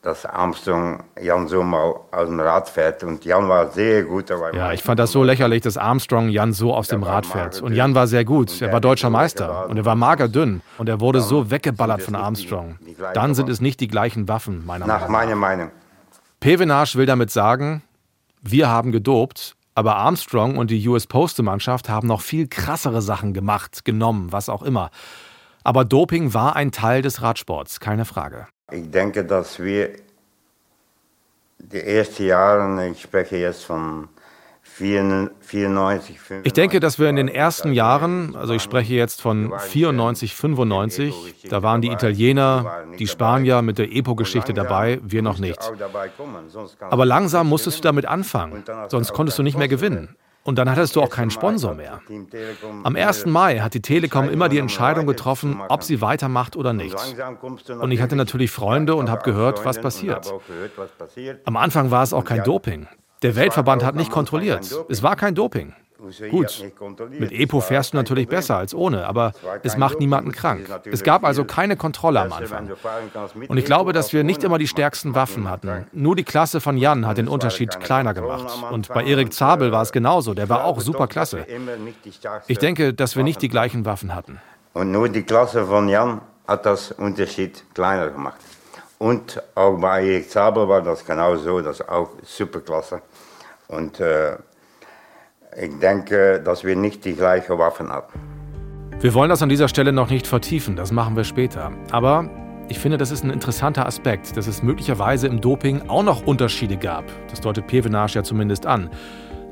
[0.01, 3.03] dass Armstrong Jan so mal aus dem Rad fährt.
[3.03, 4.29] Und Jan war sehr gut.
[4.53, 7.61] Ja, ich fand das so lächerlich, dass Armstrong Jan so aus dem Rad fährt.
[7.61, 8.61] Und Jan war sehr gut.
[8.61, 9.69] Er war deutscher Meister.
[9.69, 10.61] Und er war mager dünn.
[10.77, 12.77] Und er wurde so weggeballert von Armstrong.
[13.13, 15.01] Dann sind es nicht die gleichen Waffen, meiner Meinung nach.
[15.01, 15.71] Nach meiner Meinung.
[16.39, 17.83] Pevenage will damit sagen,
[18.41, 23.33] wir haben gedopt, aber Armstrong und die US Postal Mannschaft haben noch viel krassere Sachen
[23.33, 24.91] gemacht, genommen, was auch immer.
[25.63, 28.47] Aber Doping war ein Teil des Radsports, keine Frage.
[28.73, 29.91] Ich denke, dass wir
[31.59, 34.18] die ersten Jahre, ich spreche jetzt von 94, 95.
[36.43, 41.47] Ich denke, dass wir in den ersten Jahren, also ich spreche jetzt von 94, 95,
[41.49, 45.59] da waren die Italiener, die Spanier mit der Epo-Geschichte dabei, wir noch nicht.
[46.79, 50.15] Aber langsam musstest du damit anfangen, sonst konntest du nicht mehr gewinnen.
[50.43, 52.01] Und dann hattest du auch keinen Sponsor mehr.
[52.83, 53.25] Am 1.
[53.25, 56.95] Mai hat die Telekom immer die Entscheidung getroffen, ob sie weitermacht oder nicht.
[57.79, 60.33] Und ich hatte natürlich Freunde und habe gehört, was passiert.
[61.45, 62.87] Am Anfang war es auch kein Doping.
[63.21, 64.73] Der Weltverband hat nicht kontrolliert.
[64.89, 65.73] Es war kein Doping.
[66.31, 66.63] Gut,
[67.09, 70.65] mit EPO fährst du natürlich besser als ohne, aber es macht niemanden krank.
[70.85, 72.71] Es gab also keine Kontrolle am Anfang.
[73.49, 75.87] Und ich glaube, dass wir nicht immer die stärksten Waffen hatten.
[75.91, 78.47] Nur die Klasse von Jan hat den Unterschied kleiner gemacht.
[78.71, 81.45] Und bei Erik Zabel war es genauso, der war auch super klasse.
[82.47, 84.39] Ich denke, dass wir nicht die gleichen Waffen hatten.
[84.73, 88.39] Und nur die Klasse von Jan hat das Unterschied kleiner gemacht.
[88.99, 93.01] Und auch bei Erik Zabel war das genau so, das auch superklasse.
[93.69, 94.33] Und äh,
[95.59, 98.19] ich denke, dass wir nicht die gleichen Waffen hatten.
[98.99, 101.71] Wir wollen das an dieser Stelle noch nicht vertiefen, das machen wir später.
[101.91, 102.29] Aber
[102.67, 106.75] ich finde, das ist ein interessanter Aspekt, dass es möglicherweise im Doping auch noch Unterschiede
[106.75, 107.05] gab.
[107.29, 108.89] Das deutet Pevenage ja zumindest an.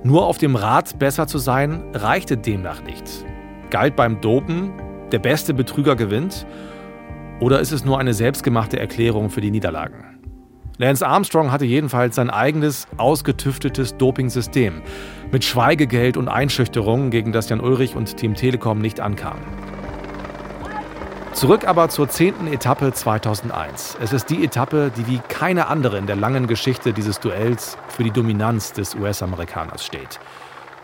[0.03, 3.25] Nur auf dem Rad besser zu sein, reichte demnach nicht.
[3.69, 4.73] Galt beim Dopen,
[5.11, 6.45] der beste Betrüger gewinnt?
[7.39, 10.16] Oder ist es nur eine selbstgemachte Erklärung für die Niederlagen?
[10.79, 14.83] Lance Armstrong hatte jedenfalls sein eigenes, ausgetüftetes Dopingsystem
[15.31, 19.41] mit Schweigegeld und Einschüchterung, gegen das Jan Ulrich und Team Telekom nicht ankamen.
[21.33, 23.97] Zurück aber zur zehnten Etappe 2001.
[24.01, 28.03] Es ist die Etappe, die wie keine andere in der langen Geschichte dieses Duells für
[28.03, 30.19] die Dominanz des US-Amerikaners steht.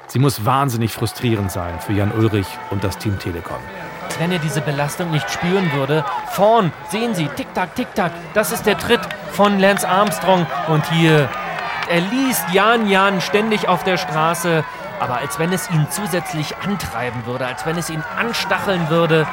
[0.08, 3.58] Sie muss wahnsinnig frustrierend sein für Jan Ulrich und das Team Telekom
[4.20, 6.06] wenn er diese Belastung nicht spüren würde.
[6.32, 9.02] Vorn, sehen Sie, tick-tack, tick-tack, das ist der Tritt
[9.34, 10.46] von Lance Armstrong.
[10.68, 11.30] Und hier,
[11.90, 14.64] er liest Jan Jan ständig auf der Straße,
[15.00, 19.28] aber als wenn es ihn zusätzlich antreiben würde, als wenn es ihn anstacheln würde,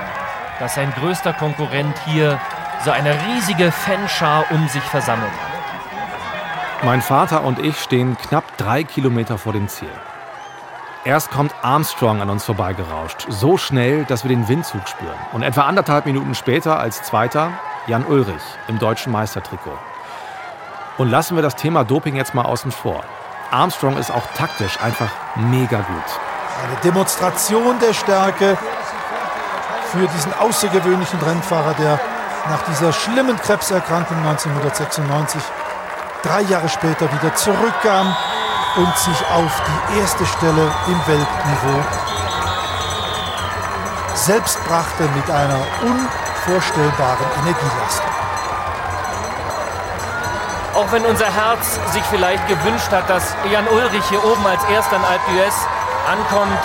[0.59, 2.41] dass sein größter Konkurrent hier
[2.85, 6.85] so eine riesige Fanschar um sich versammelt hat.
[6.85, 9.91] Mein Vater und ich stehen knapp drei Kilometer vor dem Ziel.
[11.05, 15.17] Erst kommt Armstrong an uns vorbeigerauscht, so schnell, dass wir den Windzug spüren.
[15.33, 17.53] Und etwa anderthalb Minuten später als Zweiter
[17.87, 19.79] Jan Ulrich im deutschen Meistertrikot.
[21.01, 23.03] Und lassen wir das Thema Doping jetzt mal außen vor.
[23.51, 26.05] Armstrong ist auch taktisch einfach mega gut.
[26.63, 28.59] Eine Demonstration der Stärke
[29.93, 31.99] für diesen außergewöhnlichen Rennfahrer, der
[32.51, 35.41] nach dieser schlimmen Krebserkrankung 1996
[36.23, 38.15] drei Jahre später wieder zurückkam
[38.77, 41.83] und sich auf die erste Stelle im Weltniveau
[44.17, 48.20] selbst brachte mit einer unvorstellbaren Energieleistung.
[50.81, 54.97] Auch wenn unser Herz sich vielleicht gewünscht hat, dass Jan Ulrich hier oben als erster
[54.97, 55.53] in Alpe d'Huez
[56.11, 56.59] ankommt,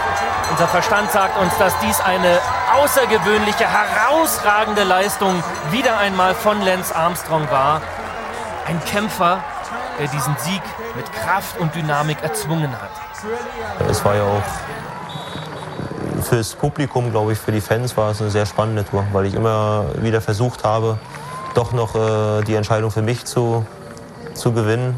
[0.52, 2.40] unser Verstand sagt uns, dass dies eine
[2.82, 7.82] außergewöhnliche, herausragende Leistung wieder einmal von Lance Armstrong war.
[8.66, 9.44] Ein Kämpfer,
[10.00, 10.62] der diesen Sieg
[10.96, 12.92] mit Kraft und Dynamik erzwungen hat.
[13.90, 14.44] Es war ja auch
[16.24, 19.34] fürs Publikum, glaube ich, für die Fans war es eine sehr spannende Tour, weil ich
[19.34, 21.00] immer wieder versucht habe,
[21.54, 23.66] doch noch äh, die Entscheidung für mich zu,
[24.36, 24.96] zu gewinnen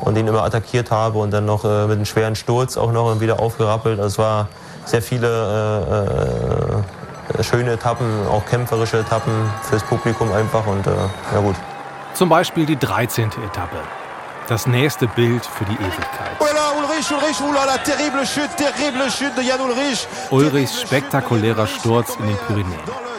[0.00, 3.20] und ihn immer attackiert habe und dann noch äh, mit einem schweren Sturz auch noch
[3.20, 4.00] wieder aufgerappelt.
[4.00, 4.48] Also es war
[4.84, 10.90] sehr viele äh, äh schöne Etappen, auch kämpferische Etappen fürs Publikum einfach und äh,
[11.32, 11.54] ja gut.
[12.14, 13.30] Zum Beispiel die 13.
[13.44, 13.76] Etappe.
[14.48, 16.40] Das nächste Bild für die Ewigkeit.
[20.30, 23.09] Ulrichs spektakulärer Sturz in den Pyrenäen.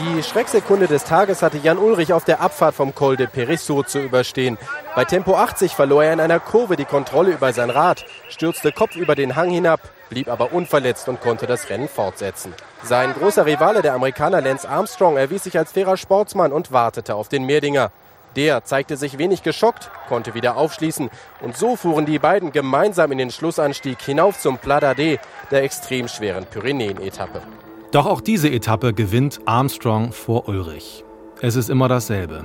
[0.00, 3.98] Die Schrecksekunde des Tages hatte Jan Ulrich auf der Abfahrt vom Col de Perisseau zu
[3.98, 4.56] überstehen.
[4.94, 8.94] Bei Tempo 80 verlor er in einer Kurve die Kontrolle über sein Rad, stürzte Kopf
[8.94, 12.54] über den Hang hinab, blieb aber unverletzt und konnte das Rennen fortsetzen.
[12.84, 17.28] Sein großer Rivale, der Amerikaner Lance Armstrong, erwies sich als fairer Sportsmann und wartete auf
[17.28, 17.90] den Mehrdinger.
[18.36, 23.18] Der zeigte sich wenig geschockt, konnte wieder aufschließen und so fuhren die beiden gemeinsam in
[23.18, 25.18] den Schlussanstieg hinauf zum Plada D,
[25.50, 27.42] der extrem schweren Pyrenäen-Etappe.
[27.90, 31.04] Doch auch diese Etappe gewinnt Armstrong vor Ulrich.
[31.40, 32.44] Es ist immer dasselbe.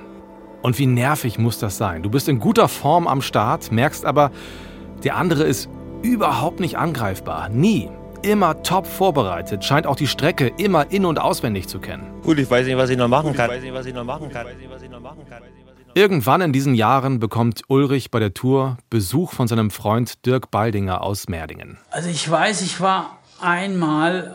[0.62, 2.01] Und wie nervig muss das sein?
[2.01, 4.32] Du bist in guter Form am Start, merkst aber,
[5.03, 5.67] der andere ist
[6.01, 7.49] überhaupt nicht angreifbar.
[7.49, 7.89] Nie.
[8.21, 12.06] Immer top vorbereitet, scheint auch die Strecke immer in- und auswendig zu kennen.
[12.23, 13.49] Gut, ich weiß nicht, was ich noch machen kann.
[15.93, 21.01] Irgendwann in diesen Jahren bekommt Ulrich bei der Tour Besuch von seinem Freund Dirk Baldinger
[21.01, 21.79] aus Merdingen.
[21.91, 24.34] Also ich weiß, ich war einmal,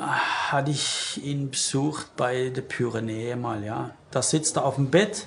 [0.51, 3.91] hatte ich ihn besucht bei der Pyrenäe mal, ja.
[4.11, 5.27] Da sitzt er auf dem Bett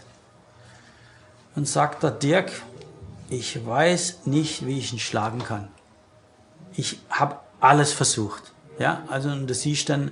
[1.55, 2.51] und sagt der Dirk,
[3.29, 5.69] ich weiß nicht, wie ich ihn schlagen kann.
[6.73, 9.03] Ich habe alles versucht, ja.
[9.07, 10.11] Also und du siehst dann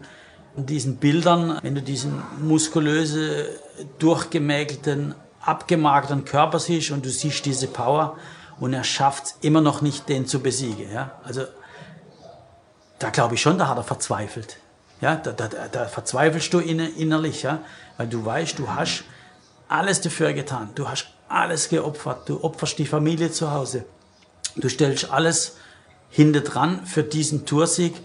[0.57, 3.49] in diesen Bildern, wenn du diesen muskulöse,
[3.99, 8.17] durchgemäkelten abgemagerten Körper siehst und du siehst diese Power
[8.59, 10.91] und er schafft immer noch nicht, den zu besiegen.
[10.91, 11.13] Ja?
[11.23, 11.43] Also
[12.99, 14.57] da glaube ich schon, da hat er verzweifelt.
[15.01, 17.59] Ja, da, da, da verzweifelst du innerlich, ja,
[17.97, 19.05] weil du weißt, du hast
[19.69, 20.69] alles dafür getan.
[20.75, 22.27] Du hast alles geopfert.
[22.27, 23.85] Du opferst die Familie zu Hause.
[24.55, 25.57] Du stellst alles
[26.09, 27.95] hinter dran für diesen Toursieg.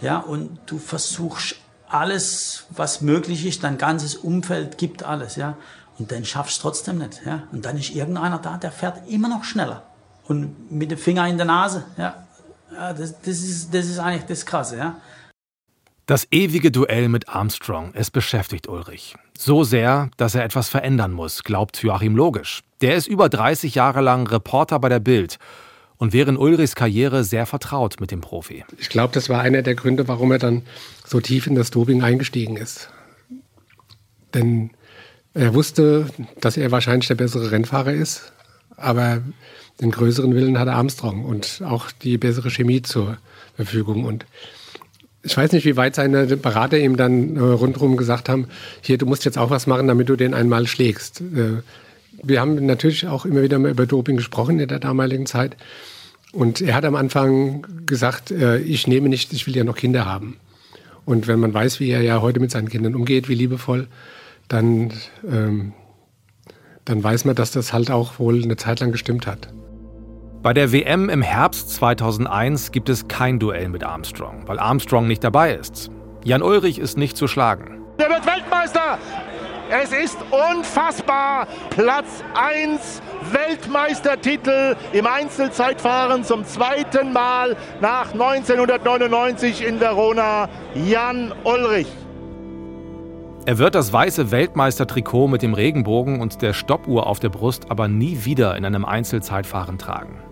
[0.00, 1.56] Ja, und du versuchst
[1.88, 5.56] alles, was möglich ist, dein ganzes Umfeld gibt alles, ja.
[5.98, 7.42] Und dann schaffst du trotzdem nicht, ja.
[7.50, 9.82] Und dann ist irgendeiner da, der fährt immer noch schneller.
[10.28, 12.27] Und mit dem Finger in der Nase, ja.
[12.72, 15.00] Ja das, das, ist, das ist eigentlich das Krasse, ja.
[16.06, 19.14] Das ewige Duell mit Armstrong, es beschäftigt Ulrich.
[19.36, 22.62] So sehr, dass er etwas verändern muss, glaubt Joachim Logisch.
[22.80, 25.38] Der ist über 30 Jahre lang Reporter bei der Bild
[25.98, 28.64] und während Ulrichs Karriere sehr vertraut mit dem Profi.
[28.78, 30.62] Ich glaube, das war einer der Gründe, warum er dann
[31.04, 32.88] so tief in das Doping eingestiegen ist.
[34.32, 34.70] Denn
[35.34, 36.06] er wusste,
[36.40, 38.32] dass er wahrscheinlich der bessere Rennfahrer ist,
[38.76, 39.20] aber
[39.80, 43.18] den größeren Willen hatte Armstrong und auch die bessere Chemie zur
[43.54, 44.04] Verfügung.
[44.04, 44.26] Und
[45.22, 48.48] ich weiß nicht, wie weit seine Berater ihm dann äh, rundherum gesagt haben,
[48.80, 51.20] hier, du musst jetzt auch was machen, damit du den einmal schlägst.
[51.20, 51.62] Äh,
[52.22, 55.56] wir haben natürlich auch immer wieder mal über Doping gesprochen in der damaligen Zeit.
[56.32, 60.06] Und er hat am Anfang gesagt, äh, ich nehme nicht, ich will ja noch Kinder
[60.06, 60.36] haben.
[61.04, 63.86] Und wenn man weiß, wie er ja heute mit seinen Kindern umgeht, wie liebevoll,
[64.48, 64.92] dann,
[65.26, 65.72] ähm,
[66.84, 69.48] dann weiß man, dass das halt auch wohl eine Zeit lang gestimmt hat.
[70.40, 75.24] Bei der WM im Herbst 2001 gibt es kein Duell mit Armstrong, weil Armstrong nicht
[75.24, 75.90] dabei ist.
[76.22, 77.82] Jan Ulrich ist nicht zu schlagen.
[77.98, 78.98] Der wird Weltmeister!
[79.68, 81.48] Es ist unfassbar.
[81.70, 90.48] Platz 1 Weltmeistertitel im Einzelzeitfahren zum zweiten Mal nach 1999 in Verona.
[90.74, 91.88] Jan Ulrich.
[93.44, 97.88] Er wird das weiße Weltmeistertrikot mit dem Regenbogen und der Stoppuhr auf der Brust aber
[97.88, 100.27] nie wieder in einem Einzelzeitfahren tragen.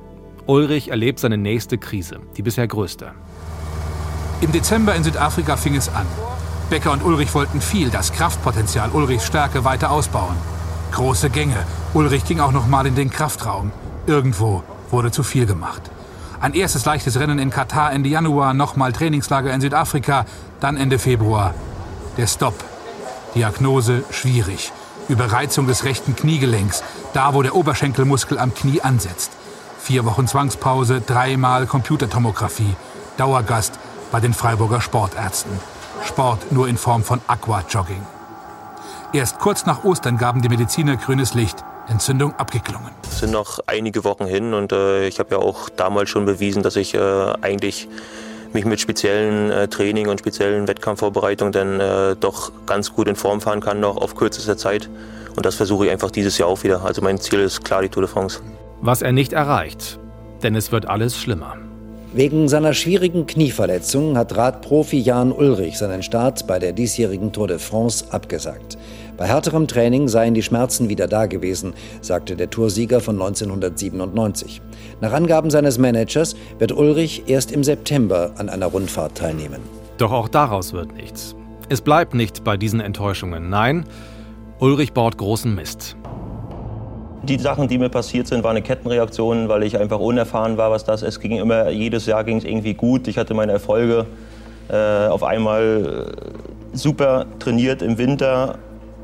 [0.47, 3.11] Ulrich erlebt seine nächste Krise, die bisher größte.
[4.41, 6.07] Im Dezember in Südafrika fing es an.
[6.71, 10.37] Becker und Ulrich wollten viel, das Kraftpotenzial Ulrichs Stärke weiter ausbauen.
[10.93, 11.57] Große Gänge.
[11.95, 13.73] Ulrich ging auch noch mal in den Kraftraum.
[14.07, 15.83] Irgendwo wurde zu viel gemacht.
[16.41, 20.27] Ein erstes leichtes Rennen in Katar Ende Januar, nochmal Trainingslager in Südafrika,
[20.61, 21.55] dann Ende Februar.
[22.19, 22.63] Der Stopp.
[23.35, 24.73] Diagnose schwierig.
[25.09, 29.33] Überreizung des rechten Kniegelenks, da wo der Oberschenkelmuskel am Knie ansetzt.
[29.87, 32.75] Vier Wochen Zwangspause, dreimal Computertomographie.
[33.19, 33.79] Dauergast
[34.11, 35.53] bei den Freiburger Sportärzten.
[36.05, 38.05] Sport nur in Form von Aquajogging.
[39.13, 41.63] Erst kurz nach Ostern gaben die Mediziner grünes Licht.
[41.87, 42.91] Entzündung abgeklungen.
[43.05, 46.65] Es sind noch einige Wochen hin und äh, ich habe ja auch damals schon bewiesen,
[46.65, 46.99] dass ich äh,
[47.41, 47.89] eigentlich
[48.53, 53.41] mich mit speziellen äh, Training und speziellen Wettkampfvorbereitungen dann äh, doch ganz gut in Form
[53.41, 54.91] fahren kann, noch auf kürzester Zeit.
[55.37, 56.85] Und das versuche ich einfach dieses Jahr auch wieder.
[56.85, 58.41] Also mein Ziel ist klar die Tour de France
[58.81, 59.99] was er nicht erreicht.
[60.43, 61.57] Denn es wird alles schlimmer.
[62.13, 67.59] Wegen seiner schwierigen Knieverletzung hat Radprofi Jan Ulrich seinen Start bei der diesjährigen Tour de
[67.59, 68.79] France abgesagt.
[69.17, 74.63] Bei härterem Training seien die Schmerzen wieder da gewesen, sagte der Toursieger von 1997.
[75.01, 79.61] Nach Angaben seines Managers wird Ulrich erst im September an einer Rundfahrt teilnehmen.
[79.99, 81.35] Doch auch daraus wird nichts.
[81.69, 83.51] Es bleibt nicht bei diesen Enttäuschungen.
[83.51, 83.85] Nein,
[84.59, 85.97] Ulrich baut großen Mist.
[87.29, 90.85] Die Sachen, die mir passiert sind, waren eine Kettenreaktion, weil ich einfach unerfahren war, was
[90.85, 91.09] das ist.
[91.09, 93.09] Es ging immer, jedes Jahr ging es irgendwie gut.
[93.09, 94.07] Ich hatte meine Erfolge.
[94.69, 96.15] Äh, auf einmal
[96.73, 98.59] äh, super trainiert im Winter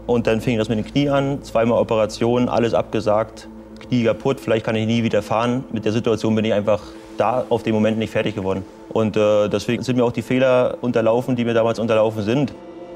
[0.07, 1.43] und dann fing das mit dem Knie an.
[1.43, 3.49] Zweimal Operation, alles abgesagt,
[3.89, 4.39] Knie kaputt.
[4.39, 5.65] Vielleicht kann ich nie wieder fahren.
[5.73, 6.81] Mit der Situation bin ich einfach
[7.17, 8.65] da auf dem Moment nicht fertig geworden.
[8.89, 12.53] Und äh, deswegen sind mir auch die Fehler unterlaufen, die mir damals unterlaufen sind.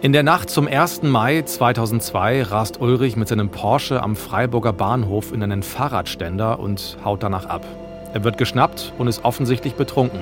[0.06, 1.02] In der Nacht zum 1.
[1.02, 7.24] Mai 2002 rast Ulrich mit seinem Porsche am Freiburger Bahnhof in einen Fahrradständer und haut
[7.24, 7.66] danach ab.
[8.14, 10.20] Er wird geschnappt und ist offensichtlich betrunken.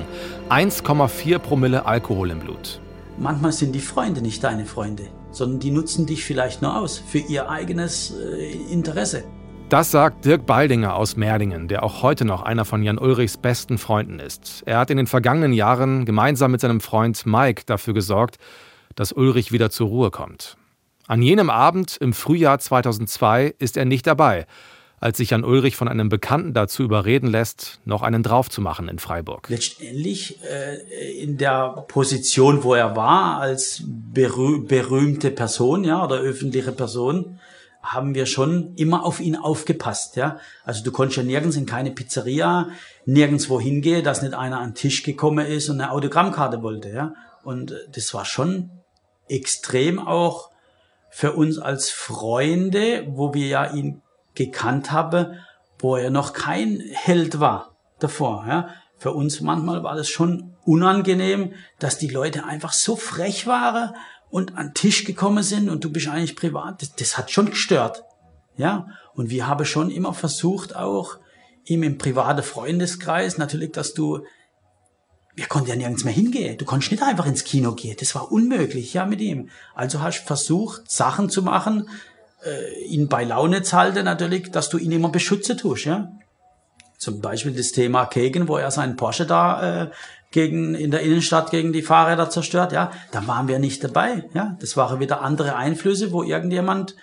[0.49, 2.81] 1,4 Promille Alkohol im Blut.
[3.19, 7.19] Manchmal sind die Freunde nicht deine Freunde, sondern die nutzen dich vielleicht nur aus für
[7.19, 9.23] ihr eigenes äh, Interesse.
[9.69, 13.77] Das sagt Dirk Baldinger aus Merdingen, der auch heute noch einer von Jan Ulrichs besten
[13.77, 14.63] Freunden ist.
[14.65, 18.39] Er hat in den vergangenen Jahren gemeinsam mit seinem Freund Mike dafür gesorgt,
[18.95, 20.57] dass Ulrich wieder zur Ruhe kommt.
[21.07, 24.47] An jenem Abend im Frühjahr 2002 ist er nicht dabei,
[24.99, 29.47] als sich Jan Ulrich von einem Bekannten dazu überreden lässt, noch einen draufzumachen in Freiburg.
[29.49, 36.71] Letztendlich äh, in der Position, wo er war, als berüh berühmte Person, ja, oder öffentliche
[36.71, 37.39] Person,
[37.83, 40.39] haben wir schon immer auf ihn aufgepasst, ja.
[40.63, 42.69] Also du konntest ja nirgends in keine Pizzeria,
[43.05, 47.13] nirgendwo hingehen, dass nicht einer an den Tisch gekommen ist und eine Autogrammkarte wollte, ja.
[47.43, 48.71] Und äh, das war schon
[49.27, 50.51] extrem auch
[51.09, 54.01] für uns als Freunde, wo wir ja ihn
[54.33, 55.39] gekannt haben,
[55.79, 58.45] wo er noch kein Held war davor.
[58.47, 58.69] Ja.
[58.97, 63.95] Für uns manchmal war das schon unangenehm, dass die Leute einfach so frech waren
[64.29, 66.81] und an den Tisch gekommen sind und du bist eigentlich privat.
[66.81, 68.03] Das, das hat schon gestört.
[68.57, 68.87] Ja.
[69.13, 71.17] Und wir haben schon immer versucht auch,
[71.65, 74.25] ihm im privaten Freundeskreis, natürlich, dass du
[75.35, 76.57] wir konnten ja nirgends mehr hingehen.
[76.57, 77.97] Du konntest nicht einfach ins Kino gehen.
[77.99, 79.49] Das war unmöglich, ja, mit ihm.
[79.73, 81.89] Also hast versucht, Sachen zu machen,
[82.45, 86.11] äh, ihn bei Laune zu halten, natürlich, dass du ihn immer beschützen tust, ja.
[86.97, 89.91] Zum Beispiel das Thema Kegen, wo er seinen Porsche da äh,
[90.31, 94.57] gegen in der Innenstadt gegen die Fahrräder zerstört, ja, da waren wir nicht dabei, ja.
[94.61, 96.95] Das waren wieder andere Einflüsse, wo irgendjemand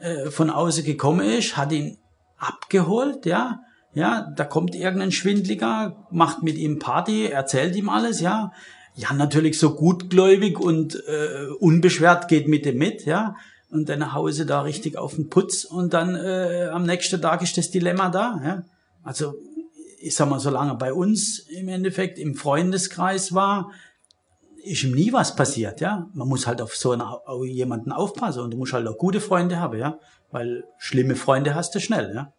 [0.00, 1.98] äh, von außen gekommen ist, hat ihn
[2.38, 3.60] abgeholt, ja,
[3.96, 8.52] ja, da kommt irgendein Schwindliger, macht mit ihm Party, erzählt ihm alles, ja.
[8.94, 13.36] Ja, natürlich so gutgläubig und äh, unbeschwert geht mit dem mit, ja.
[13.70, 17.56] Und dann Hause da richtig auf den Putz und dann äh, am nächsten Tag ist
[17.56, 18.62] das Dilemma da, ja.
[19.02, 19.32] Also,
[19.98, 23.70] ich sag mal, solange bei uns im Endeffekt im Freundeskreis war,
[24.62, 26.10] ist ihm nie was passiert, ja.
[26.12, 29.22] Man muss halt auf so einen, auf jemanden aufpassen und du musst halt auch gute
[29.22, 29.98] Freunde haben, ja.
[30.30, 32.34] Weil schlimme Freunde hast du schnell, ja.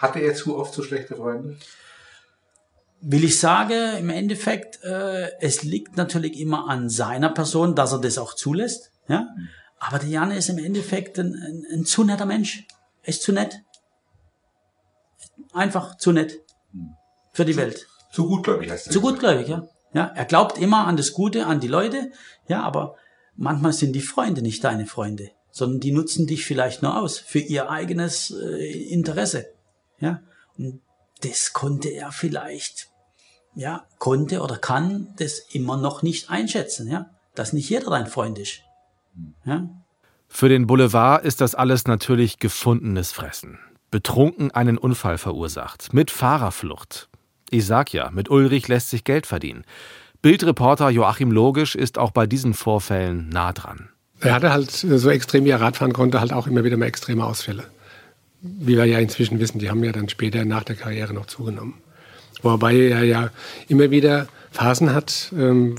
[0.00, 1.58] Hatte er zu oft so schlechte Freunde?
[3.02, 8.00] Will ich sagen, im Endeffekt, äh, es liegt natürlich immer an seiner Person, dass er
[8.00, 8.92] das auch zulässt.
[9.08, 9.28] Ja?
[9.78, 12.66] Aber der Jan ist im Endeffekt ein, ein, ein zu netter Mensch.
[13.02, 13.60] Er ist zu nett.
[15.52, 16.40] Einfach zu nett.
[17.32, 17.86] Für die Welt.
[18.10, 18.94] Zu gutgläubig heißt das.
[18.94, 19.68] Zu gutgläubig, ja.
[19.92, 20.12] ja.
[20.14, 22.10] Er glaubt immer an das Gute, an die Leute.
[22.48, 22.96] Ja, aber
[23.36, 27.38] manchmal sind die Freunde nicht deine Freunde, sondern die nutzen dich vielleicht nur aus für
[27.38, 29.52] ihr eigenes äh, Interesse.
[30.00, 30.20] Ja,
[30.58, 30.80] und
[31.22, 32.88] das konnte er vielleicht,
[33.54, 38.38] ja, konnte oder kann das immer noch nicht einschätzen, ja, dass nicht jeder dein Freund
[38.38, 38.62] ist.
[39.44, 39.68] Ja.
[40.28, 43.58] Für den Boulevard ist das alles natürlich gefundenes Fressen.
[43.90, 47.08] Betrunken einen Unfall verursacht, mit Fahrerflucht.
[47.50, 49.64] Ich sag ja, mit Ulrich lässt sich Geld verdienen.
[50.22, 53.88] Bildreporter Joachim Logisch ist auch bei diesen Vorfällen nah dran.
[54.20, 57.24] Er hatte halt so extrem, wie er Radfahren konnte, halt auch immer wieder mal extreme
[57.24, 57.64] Ausfälle
[58.42, 61.74] wie wir ja inzwischen wissen, die haben ja dann später nach der Karriere noch zugenommen.
[62.42, 63.30] Wobei er ja
[63.68, 65.76] immer wieder Phasen hat, ähm,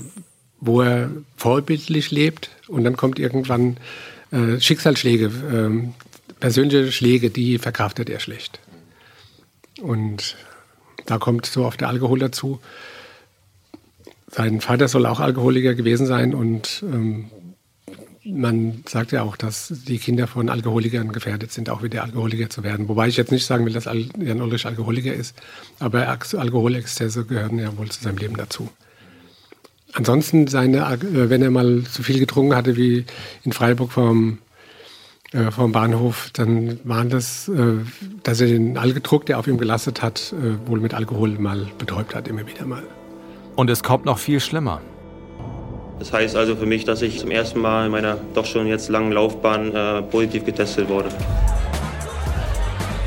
[0.60, 3.78] wo er vorbildlich lebt und dann kommt irgendwann
[4.30, 5.94] äh, Schicksalsschläge, ähm,
[6.38, 8.60] persönliche Schläge, die verkraftet er schlecht.
[9.80, 10.36] Und
[11.06, 12.60] da kommt so oft der Alkohol dazu.
[14.28, 17.30] Sein Vater soll auch Alkoholiker gewesen sein und ähm,
[18.24, 22.62] man sagt ja auch, dass die Kinder von Alkoholikern gefährdet sind, auch wieder Alkoholiker zu
[22.62, 22.88] werden.
[22.88, 25.36] Wobei ich jetzt nicht sagen will, dass Jan Ulrich Alkoholiker ist,
[25.80, 28.68] aber Alkoholexzesse gehören ja wohl zu seinem Leben dazu.
[29.94, 33.04] Ansonsten, seine, äh, wenn er mal zu viel getrunken hatte, wie
[33.44, 34.38] in Freiburg vom,
[35.32, 37.78] äh, vom Bahnhof, dann waren das, äh,
[38.22, 42.14] dass er den Algedruck, der auf ihm gelastet hat, äh, wohl mit Alkohol mal betäubt
[42.14, 42.84] hat, immer wieder mal.
[43.54, 44.80] Und es kommt noch viel schlimmer.
[46.02, 48.88] Das heißt also für mich, dass ich zum ersten Mal in meiner doch schon jetzt
[48.88, 51.08] langen Laufbahn äh, positiv getestet wurde.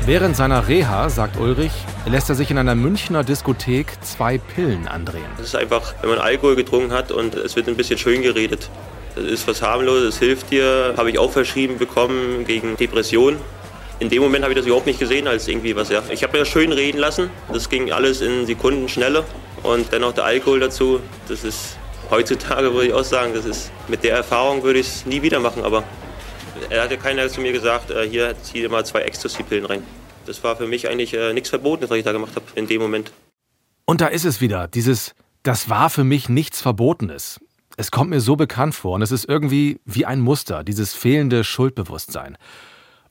[0.06, 1.72] Während seiner Reha, sagt Ulrich,
[2.06, 5.26] lässt er sich in einer Münchner Diskothek zwei Pillen andrehen.
[5.36, 8.70] Es ist einfach, wenn man Alkohol getrunken hat und es wird ein bisschen schön geredet.
[9.14, 10.94] Das ist was harmloses, es hilft dir.
[10.96, 13.38] Habe ich auch verschrieben bekommen gegen Depressionen.
[13.98, 15.90] In dem Moment habe ich das überhaupt nicht gesehen als irgendwie was.
[15.90, 16.02] Ja.
[16.08, 17.28] Ich habe mir das schön reden lassen.
[17.52, 19.24] Das ging alles in Sekunden schneller.
[19.62, 21.00] Und dann noch der Alkohol dazu.
[21.28, 21.76] Das ist
[22.10, 25.40] heutzutage würde ich auch sagen, das ist, mit der Erfahrung würde ich es nie wieder
[25.40, 25.84] machen, aber
[26.70, 29.82] er hatte keiner zu mir gesagt, äh, hier zieh dir mal zwei Ecstasy-Pillen rein.
[30.26, 32.80] Das war für mich eigentlich äh, nichts Verbotenes, was ich da gemacht habe in dem
[32.80, 33.12] Moment.
[33.84, 37.40] Und da ist es wieder, dieses, das war für mich nichts Verbotenes.
[37.76, 41.44] Es kommt mir so bekannt vor und es ist irgendwie wie ein Muster, dieses fehlende
[41.44, 42.36] Schuldbewusstsein.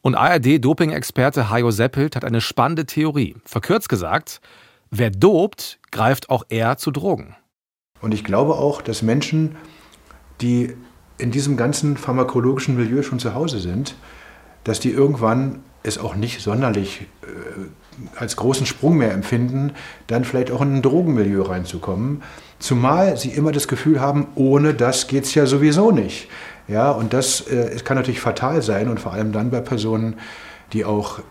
[0.01, 3.35] Und ARD-Doping-Experte Hajo Seppelt hat eine spannende Theorie.
[3.45, 4.41] Verkürzt gesagt,
[4.91, 7.35] wer dopt, greift auch eher zu Drogen.
[8.01, 9.55] Und ich glaube auch, dass Menschen,
[10.41, 10.75] die
[11.17, 13.95] in diesem ganzen pharmakologischen Milieu schon zu Hause sind,
[14.63, 19.71] dass die irgendwann es auch nicht sonderlich äh, als großen Sprung mehr empfinden,
[20.07, 22.23] dann vielleicht auch in ein Drogenmilieu reinzukommen.
[22.59, 26.27] Zumal sie immer das Gefühl haben, ohne das geht es ja sowieso nicht.
[26.67, 30.15] Ja, und das äh, kann natürlich fatal sein und vor allem dann bei Personen,
[30.73, 31.23] die auch äh,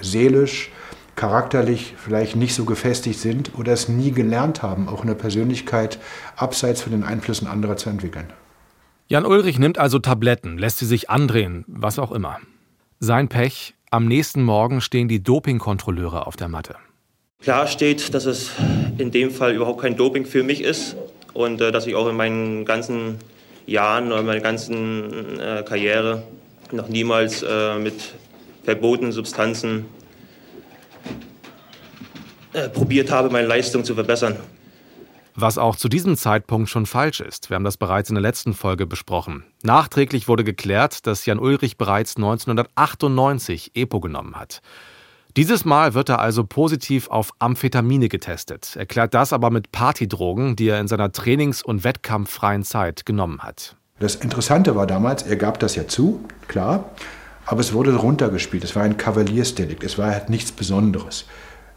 [0.00, 0.70] seelisch
[1.16, 5.98] charakterlich vielleicht nicht so gefestigt sind oder es nie gelernt haben, auch eine Persönlichkeit
[6.36, 8.32] abseits von den Einflüssen anderer zu entwickeln.
[9.08, 12.38] Jan Ulrich nimmt also Tabletten, lässt sie sich andrehen, was auch immer.
[13.00, 16.76] Sein Pech, am nächsten Morgen stehen die Dopingkontrolleure auf der Matte.
[17.40, 18.50] Klar steht, dass es
[18.98, 20.96] in dem Fall überhaupt kein Doping für mich ist
[21.32, 23.18] und äh, dass ich auch in meinen ganzen
[23.66, 26.22] Jahren oder meiner ganzen äh, Karriere
[26.72, 28.14] noch niemals äh, mit
[28.64, 29.86] verbotenen Substanzen
[32.56, 34.36] äh, probiert habe, meine Leistung zu verbessern.
[35.34, 37.50] Was auch zu diesem Zeitpunkt schon falsch ist.
[37.50, 39.44] Wir haben das bereits in der letzten Folge besprochen.
[39.62, 44.62] Nachträglich wurde geklärt, dass Jan Ulrich bereits 1998 EPO genommen hat.
[45.36, 50.68] Dieses Mal wird er also positiv auf Amphetamine getestet, erklärt das aber mit Partydrogen, die
[50.68, 53.76] er in seiner trainings- und wettkampffreien Zeit genommen hat.
[53.98, 56.90] Das Interessante war damals, er gab das ja zu, klar,
[57.44, 58.64] aber es wurde runtergespielt.
[58.64, 61.26] Es war ein Kavaliersdelikt, es war halt nichts Besonderes.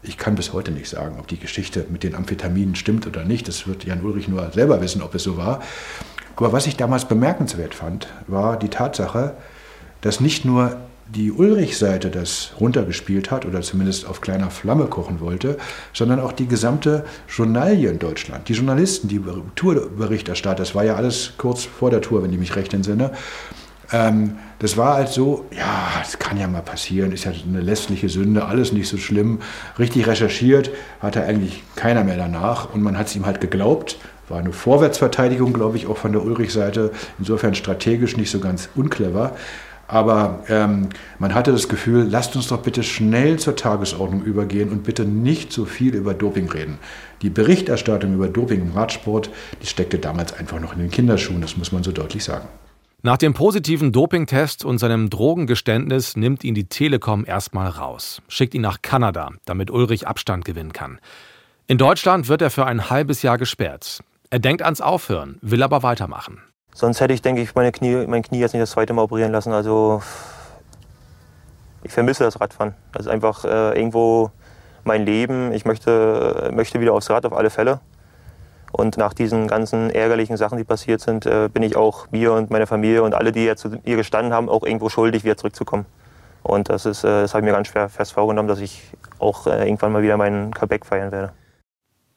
[0.02, 3.48] Ich kann bis heute nicht sagen, ob die Geschichte mit den Amphetaminen stimmt oder nicht.
[3.48, 5.60] Das wird Jan Ulrich nur selber wissen, ob es so war.
[6.36, 9.34] Aber was ich damals bemerkenswert fand, war die Tatsache,
[10.00, 10.78] dass nicht nur
[11.14, 15.58] die Ulrich-Seite das runtergespielt hat oder zumindest auf kleiner Flamme kochen wollte,
[15.92, 18.48] sondern auch die gesamte Journalie in Deutschland.
[18.48, 19.20] Die Journalisten, die
[19.54, 23.10] Tourberichterstatter, das war ja alles kurz vor der Tour, wenn ich mich recht entsinne.
[23.92, 28.10] Ähm, das war halt so, ja, das kann ja mal passieren, ist ja eine lästliche
[28.10, 29.40] Sünde, alles nicht so schlimm.
[29.78, 33.96] Richtig recherchiert hatte eigentlich keiner mehr danach und man hat es ihm halt geglaubt.
[34.28, 36.92] War eine Vorwärtsverteidigung, glaube ich, auch von der Ulrich-Seite.
[37.18, 39.34] Insofern strategisch nicht so ganz unclever.
[39.88, 44.84] Aber ähm, man hatte das Gefühl, lasst uns doch bitte schnell zur Tagesordnung übergehen und
[44.84, 46.78] bitte nicht so viel über Doping reden.
[47.22, 49.30] Die Berichterstattung über Doping im Radsport,
[49.62, 52.46] die steckte damals einfach noch in den Kinderschuhen, das muss man so deutlich sagen.
[53.02, 58.60] Nach dem positiven Dopingtest und seinem Drogengeständnis nimmt ihn die Telekom erstmal raus, schickt ihn
[58.60, 60.98] nach Kanada, damit Ulrich Abstand gewinnen kann.
[61.66, 64.00] In Deutschland wird er für ein halbes Jahr gesperrt.
[64.28, 66.42] Er denkt ans Aufhören, will aber weitermachen.
[66.74, 69.32] Sonst hätte ich, denke ich, meine Knie, mein Knie jetzt nicht das zweite Mal operieren
[69.32, 69.54] lassen.
[69.54, 70.02] Also
[71.82, 72.74] ich vermisse das Radfahren.
[72.92, 74.30] Das ist einfach äh, irgendwo
[74.84, 75.52] mein Leben.
[75.52, 77.80] Ich möchte, möchte wieder aufs Rad auf alle Fälle.
[78.72, 82.50] Und nach diesen ganzen ärgerlichen Sachen, die passiert sind, äh, bin ich auch mir und
[82.50, 85.86] meiner Familie und alle, die jetzt zu ihr gestanden haben, auch irgendwo schuldig, wieder zurückzukommen.
[86.42, 88.82] Und das, ist, äh, das habe ich mir ganz schwer fest vorgenommen, dass ich
[89.18, 91.32] auch äh, irgendwann mal wieder meinen Comeback feiern werde.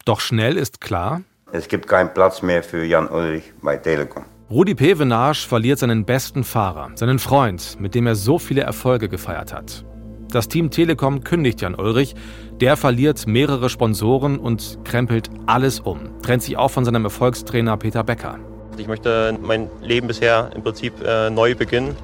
[0.05, 1.21] Doch schnell ist klar,
[1.55, 4.25] es gibt keinen Platz mehr für Jan Ulrich bei Telekom.
[4.49, 9.53] Rudi Pevenage verliert seinen besten Fahrer, seinen Freund, mit dem er so viele Erfolge gefeiert
[9.53, 9.85] hat.
[10.31, 12.15] Das Team Telekom kündigt Jan Ulrich,
[12.61, 18.03] der verliert mehrere Sponsoren und krempelt alles um, trennt sich auch von seinem Erfolgstrainer Peter
[18.03, 18.39] Becker.
[18.77, 21.95] Ich möchte mein Leben bisher im Prinzip äh, neu beginnen.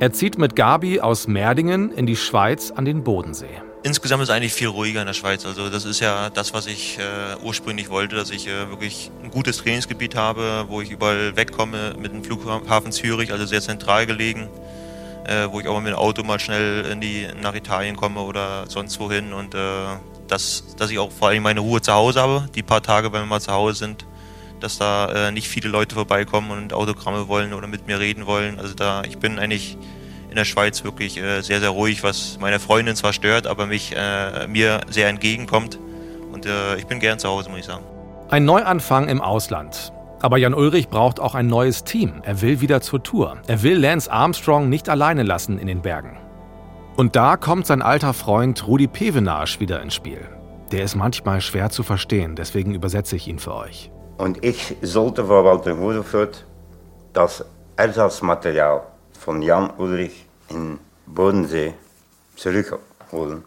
[0.00, 3.62] Er zieht mit Gabi aus Merdingen in die Schweiz an den Bodensee.
[3.84, 5.44] Insgesamt ist es eigentlich viel ruhiger in der Schweiz.
[5.44, 9.30] Also das ist ja das, was ich äh, ursprünglich wollte, dass ich äh, wirklich ein
[9.30, 14.48] gutes Trainingsgebiet habe, wo ich überall wegkomme mit dem Flughafen Zürich, also sehr zentral gelegen,
[15.26, 18.64] äh, wo ich auch mit dem Auto mal schnell in die, nach Italien komme oder
[18.68, 19.58] sonst wohin und äh,
[20.28, 23.22] dass, dass ich auch vor allem meine Ruhe zu Hause habe, die paar Tage, wenn
[23.22, 24.06] wir mal zu Hause sind,
[24.60, 28.58] dass da äh, nicht viele Leute vorbeikommen und Autogramme wollen oder mit mir reden wollen.
[28.58, 29.76] Also da, ich bin eigentlich
[30.30, 33.94] in der Schweiz wirklich äh, sehr, sehr ruhig, was meine Freundin zwar stört, aber mich,
[33.94, 35.78] äh, mir sehr entgegenkommt.
[36.32, 37.84] Und äh, ich bin gern zu Hause, muss ich sagen.
[38.30, 39.92] Ein Neuanfang im Ausland.
[40.24, 42.22] Aber Jan Ulrich braucht auch ein neues Team.
[42.22, 43.36] Er will wieder zur Tour.
[43.46, 46.16] Er will Lance Armstrong nicht alleine lassen in den Bergen.
[46.96, 50.26] Und da kommt sein alter Freund Rudi Pevenage wieder ins Spiel.
[50.72, 53.90] Der ist manchmal schwer zu verstehen, deswegen übersetze ich ihn für euch.
[54.16, 56.46] Und ich sollte vor Walter Rudolfurt
[57.12, 57.44] das
[57.76, 58.80] Ersatzmaterial
[59.20, 61.74] von Jan Ulrich in Bodensee
[62.34, 63.44] zurückholen.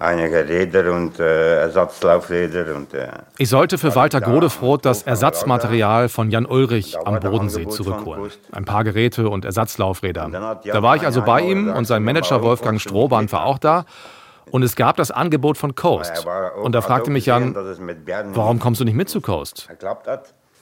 [0.00, 2.74] Einige Räder und äh, Ersatzlaufräder.
[2.74, 8.30] Und, äh, ich sollte für Walter Godefroth das Ersatzmaterial von Jan Ulrich am Bodensee zurückholen.
[8.50, 10.58] Ein paar Geräte und Ersatzlaufräder.
[10.64, 13.84] Da war ich also bei ihm und sein Manager Wolfgang Strohbahn war auch da.
[14.50, 16.26] Und es gab das Angebot von Coast.
[16.62, 17.54] Und da fragte mich Jan,
[18.32, 19.68] warum kommst du nicht mit zu Coast?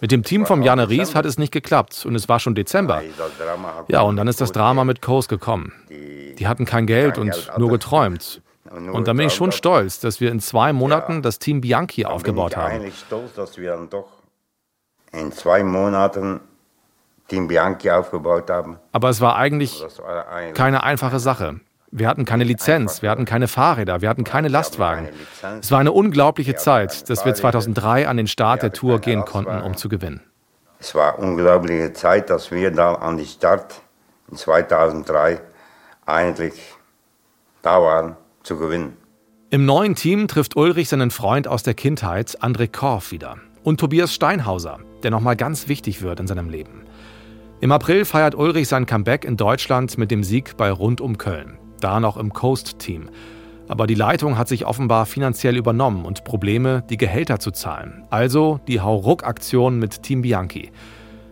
[0.01, 3.03] Mit dem Team vom Janne Ries hat es nicht geklappt und es war schon Dezember.
[3.86, 5.72] Ja, und dann ist das Drama mit Coast gekommen.
[5.91, 8.43] Die hatten kein Geld und nur geträumt.
[8.71, 12.57] Und da bin ich schon stolz, dass wir in zwei Monaten das Team Bianchi aufgebaut
[12.57, 12.66] haben.
[12.66, 14.09] Ich bin eigentlich stolz, dass wir dann doch
[15.12, 16.41] in zwei Monaten
[17.29, 18.79] Team Bianchi aufgebaut haben.
[18.93, 19.85] Aber es war eigentlich
[20.55, 21.61] keine einfache Sache.
[21.91, 25.09] Wir hatten keine Lizenz, wir hatten keine Fahrräder, wir hatten keine Lastwagen.
[25.61, 29.62] Es war eine unglaubliche Zeit, dass wir 2003 an den Start der Tour gehen konnten,
[29.62, 30.21] um zu gewinnen.
[30.81, 33.81] Es war eine unglaubliche Zeit, dass wir da an den Start
[34.31, 35.41] in 2003
[36.05, 36.61] eigentlich
[37.62, 38.16] da waren,
[38.49, 38.96] zu gewinnen.
[39.51, 43.36] Im neuen Team trifft Ulrich seinen Freund aus der Kindheit, André Korf, wieder.
[43.62, 46.82] Und Tobias Steinhauser, der nochmal ganz wichtig wird in seinem Leben.
[47.61, 51.59] Im April feiert Ulrich sein Comeback in Deutschland mit dem Sieg bei Rund um Köln
[51.80, 53.11] da noch im Coast-Team.
[53.68, 58.07] Aber die Leitung hat sich offenbar finanziell übernommen und Probleme, die Gehälter zu zahlen.
[58.11, 60.70] Also die Hauruck-Aktion mit Team Bianchi.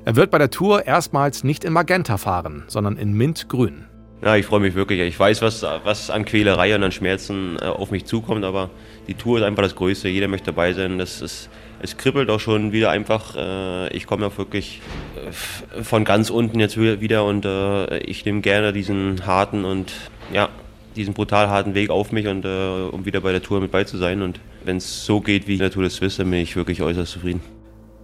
[0.05, 3.87] Er wird bei der Tour erstmals nicht in Magenta fahren, sondern in Mintgrün.
[4.23, 5.01] Ja, ich freue mich wirklich.
[5.01, 8.71] Ich weiß, was, was an Quälerei und an Schmerzen äh, auf mich zukommt, aber
[9.09, 10.09] die Tour ist einfach das Größte.
[10.09, 10.99] Jeder möchte dabei sein.
[10.99, 11.51] Das ist,
[11.83, 13.37] es kribbelt auch schon wieder einfach.
[13.37, 14.81] Äh, ich komme ja wirklich
[15.77, 17.47] äh, von ganz unten jetzt wieder und
[18.07, 19.93] ich nehme gerne diesen harten und
[20.33, 20.49] ja,
[20.97, 23.99] diesen brutal harten Weg auf mich und um wieder bei der Tour mit bei zu
[23.99, 24.23] sein.
[24.23, 26.81] Und wenn es so geht wie in der Tour des Swiss, dann bin ich wirklich
[26.81, 27.43] äußerst zufrieden.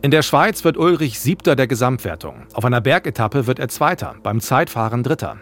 [0.02, 2.42] In der Schweiz wird Ulrich Siebter der Gesamtwertung.
[2.52, 5.38] Auf einer Bergetappe wird er Zweiter, beim Zeitfahren Dritter.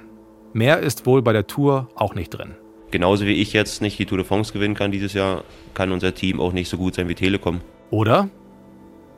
[0.53, 2.55] Mehr ist wohl bei der Tour auch nicht drin.
[2.91, 5.45] Genauso wie ich jetzt nicht die Tour de France gewinnen kann dieses Jahr,
[5.75, 7.61] kann unser Team auch nicht so gut sein wie Telekom.
[7.91, 8.29] Oder?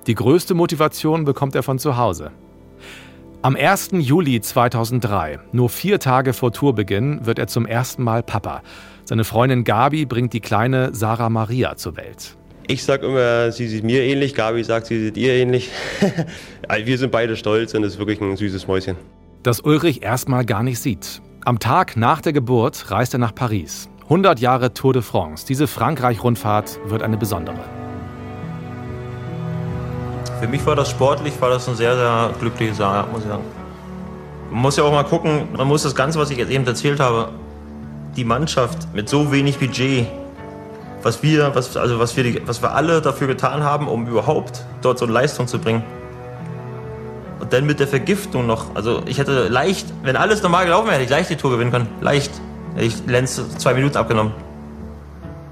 [0.06, 2.32] Die größte Motivation bekommt er von zu Hause.
[3.40, 3.90] Am 1.
[3.94, 8.62] Juli 2003, nur vier Tage vor Tourbeginn, wird er zum ersten Mal Papa.
[9.04, 12.36] Seine Freundin Gabi bringt die kleine Sarah Maria zur Welt.
[12.68, 15.70] Ich sag immer, sie sieht mir ähnlich, Gabi sagt, sie sieht ihr ähnlich.
[16.84, 18.96] Wir sind beide stolz und es ist wirklich ein süßes Mäuschen.
[19.42, 21.20] Das Ulrich erstmal gar nicht sieht.
[21.44, 23.88] Am Tag nach der Geburt reist er nach Paris.
[24.04, 25.44] 100 Jahre Tour de France.
[25.46, 27.58] Diese Frankreich-Rundfahrt wird eine besondere.
[30.40, 33.42] Für mich war das sportlich, war das ein sehr, sehr glückliches Jahr, muss ich sagen.
[34.50, 37.00] Man muss ja auch mal gucken, man muss das Ganze, was ich jetzt eben erzählt
[37.00, 37.30] habe,
[38.14, 40.06] die Mannschaft mit so wenig Budget
[41.04, 44.98] was wir, was, also was wir, was wir alle dafür getan haben, um überhaupt dort
[44.98, 45.82] so eine Leistung zu bringen.
[47.52, 48.74] Und dann mit der Vergiftung noch.
[48.74, 51.70] Also ich hätte leicht, wenn alles normal gelaufen wäre, hätte ich leicht die Tour gewinnen
[51.70, 51.86] können.
[52.00, 52.32] Leicht.
[52.74, 54.32] Hätte ich Lenz zwei Minuten abgenommen.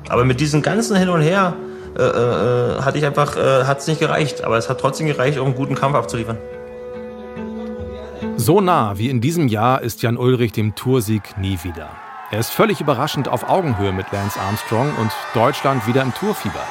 [0.09, 1.55] Aber mit diesem ganzen Hin und Her
[1.98, 4.44] äh, äh, hatte ich einfach, äh, hat es nicht gereicht.
[4.44, 6.38] Aber es hat trotzdem gereicht, um einen guten Kampf abzuliefern.
[8.38, 11.90] So nah wie in diesem Jahr ist Jan Ulrich dem Toursieg nie wieder.
[12.30, 16.64] Er ist völlig überraschend auf Augenhöhe mit Lance Armstrong und Deutschland wieder im Tourfieber.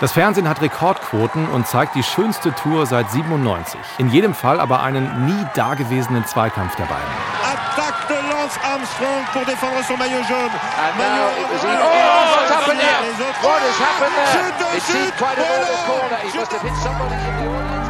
[0.00, 3.80] Das Fernsehen hat Rekordquoten und zeigt die schönste Tour seit 97.
[3.98, 7.08] In jedem Fall aber einen nie dagewesenen Zweikampf der beiden.
[7.42, 10.52] Attaque de Lance Armstrong pour défendre son maillot jaune.
[10.96, 11.98] Maillot oh,
[12.36, 13.02] what's happened here?
[13.42, 14.76] What has happened there?
[14.76, 15.42] It seemed quite a
[15.88, 16.18] corner.
[16.22, 17.88] He must have hit somebody in the audience.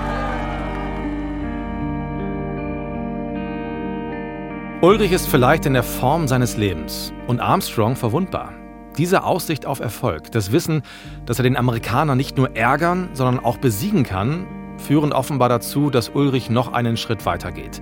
[4.80, 8.57] Ulrich ist vielleicht in der Form seines Lebens und Armstrong verwundbar.
[8.98, 10.82] Diese Aussicht auf Erfolg, das Wissen,
[11.24, 14.46] dass er den Amerikaner nicht nur ärgern, sondern auch besiegen kann,
[14.76, 17.80] führen offenbar dazu, dass Ulrich noch einen Schritt weiter geht.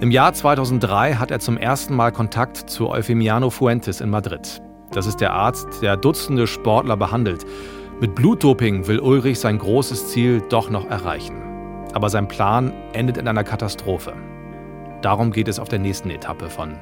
[0.00, 4.60] Im Jahr 2003 hat er zum ersten Mal Kontakt zu Eufemiano Fuentes in Madrid.
[4.90, 7.46] Das ist der Arzt, der Dutzende Sportler behandelt.
[8.00, 11.36] Mit Blutdoping will Ulrich sein großes Ziel doch noch erreichen.
[11.94, 14.12] Aber sein Plan endet in einer Katastrophe.
[15.00, 16.74] Darum geht es auf der nächsten Etappe von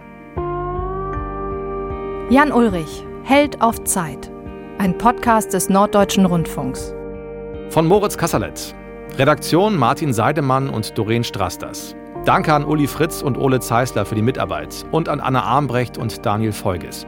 [2.31, 4.31] Jan Ulrich, Held auf Zeit.
[4.79, 6.95] Ein Podcast des Norddeutschen Rundfunks.
[7.69, 8.75] Von Moritz Kasserlet.
[9.19, 11.95] Redaktion Martin Seidemann und Doreen Strasters.
[12.25, 16.25] Danke an Uli Fritz und Ole Zeisler für die Mitarbeit und an Anna Armbrecht und
[16.27, 17.07] Daniel Folges.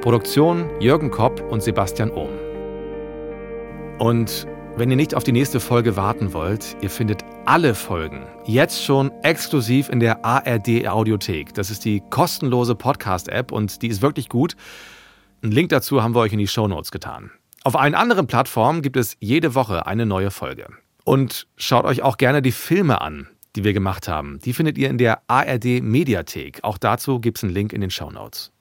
[0.00, 2.30] Produktion Jürgen Kopp und Sebastian Ohm.
[3.98, 8.82] Und wenn ihr nicht auf die nächste Folge warten wollt, ihr findet alle Folgen jetzt
[8.82, 11.54] schon exklusiv in der ARD Audiothek.
[11.54, 14.56] Das ist die kostenlose Podcast-App und die ist wirklich gut.
[15.42, 17.32] Einen Link dazu haben wir euch in die Show Notes getan.
[17.64, 20.68] Auf allen anderen Plattformen gibt es jede Woche eine neue Folge.
[21.02, 23.26] Und schaut euch auch gerne die Filme an,
[23.56, 24.38] die wir gemacht haben.
[24.44, 26.60] Die findet ihr in der ARD Mediathek.
[26.62, 28.51] Auch dazu gibt es einen Link in den Show Notes.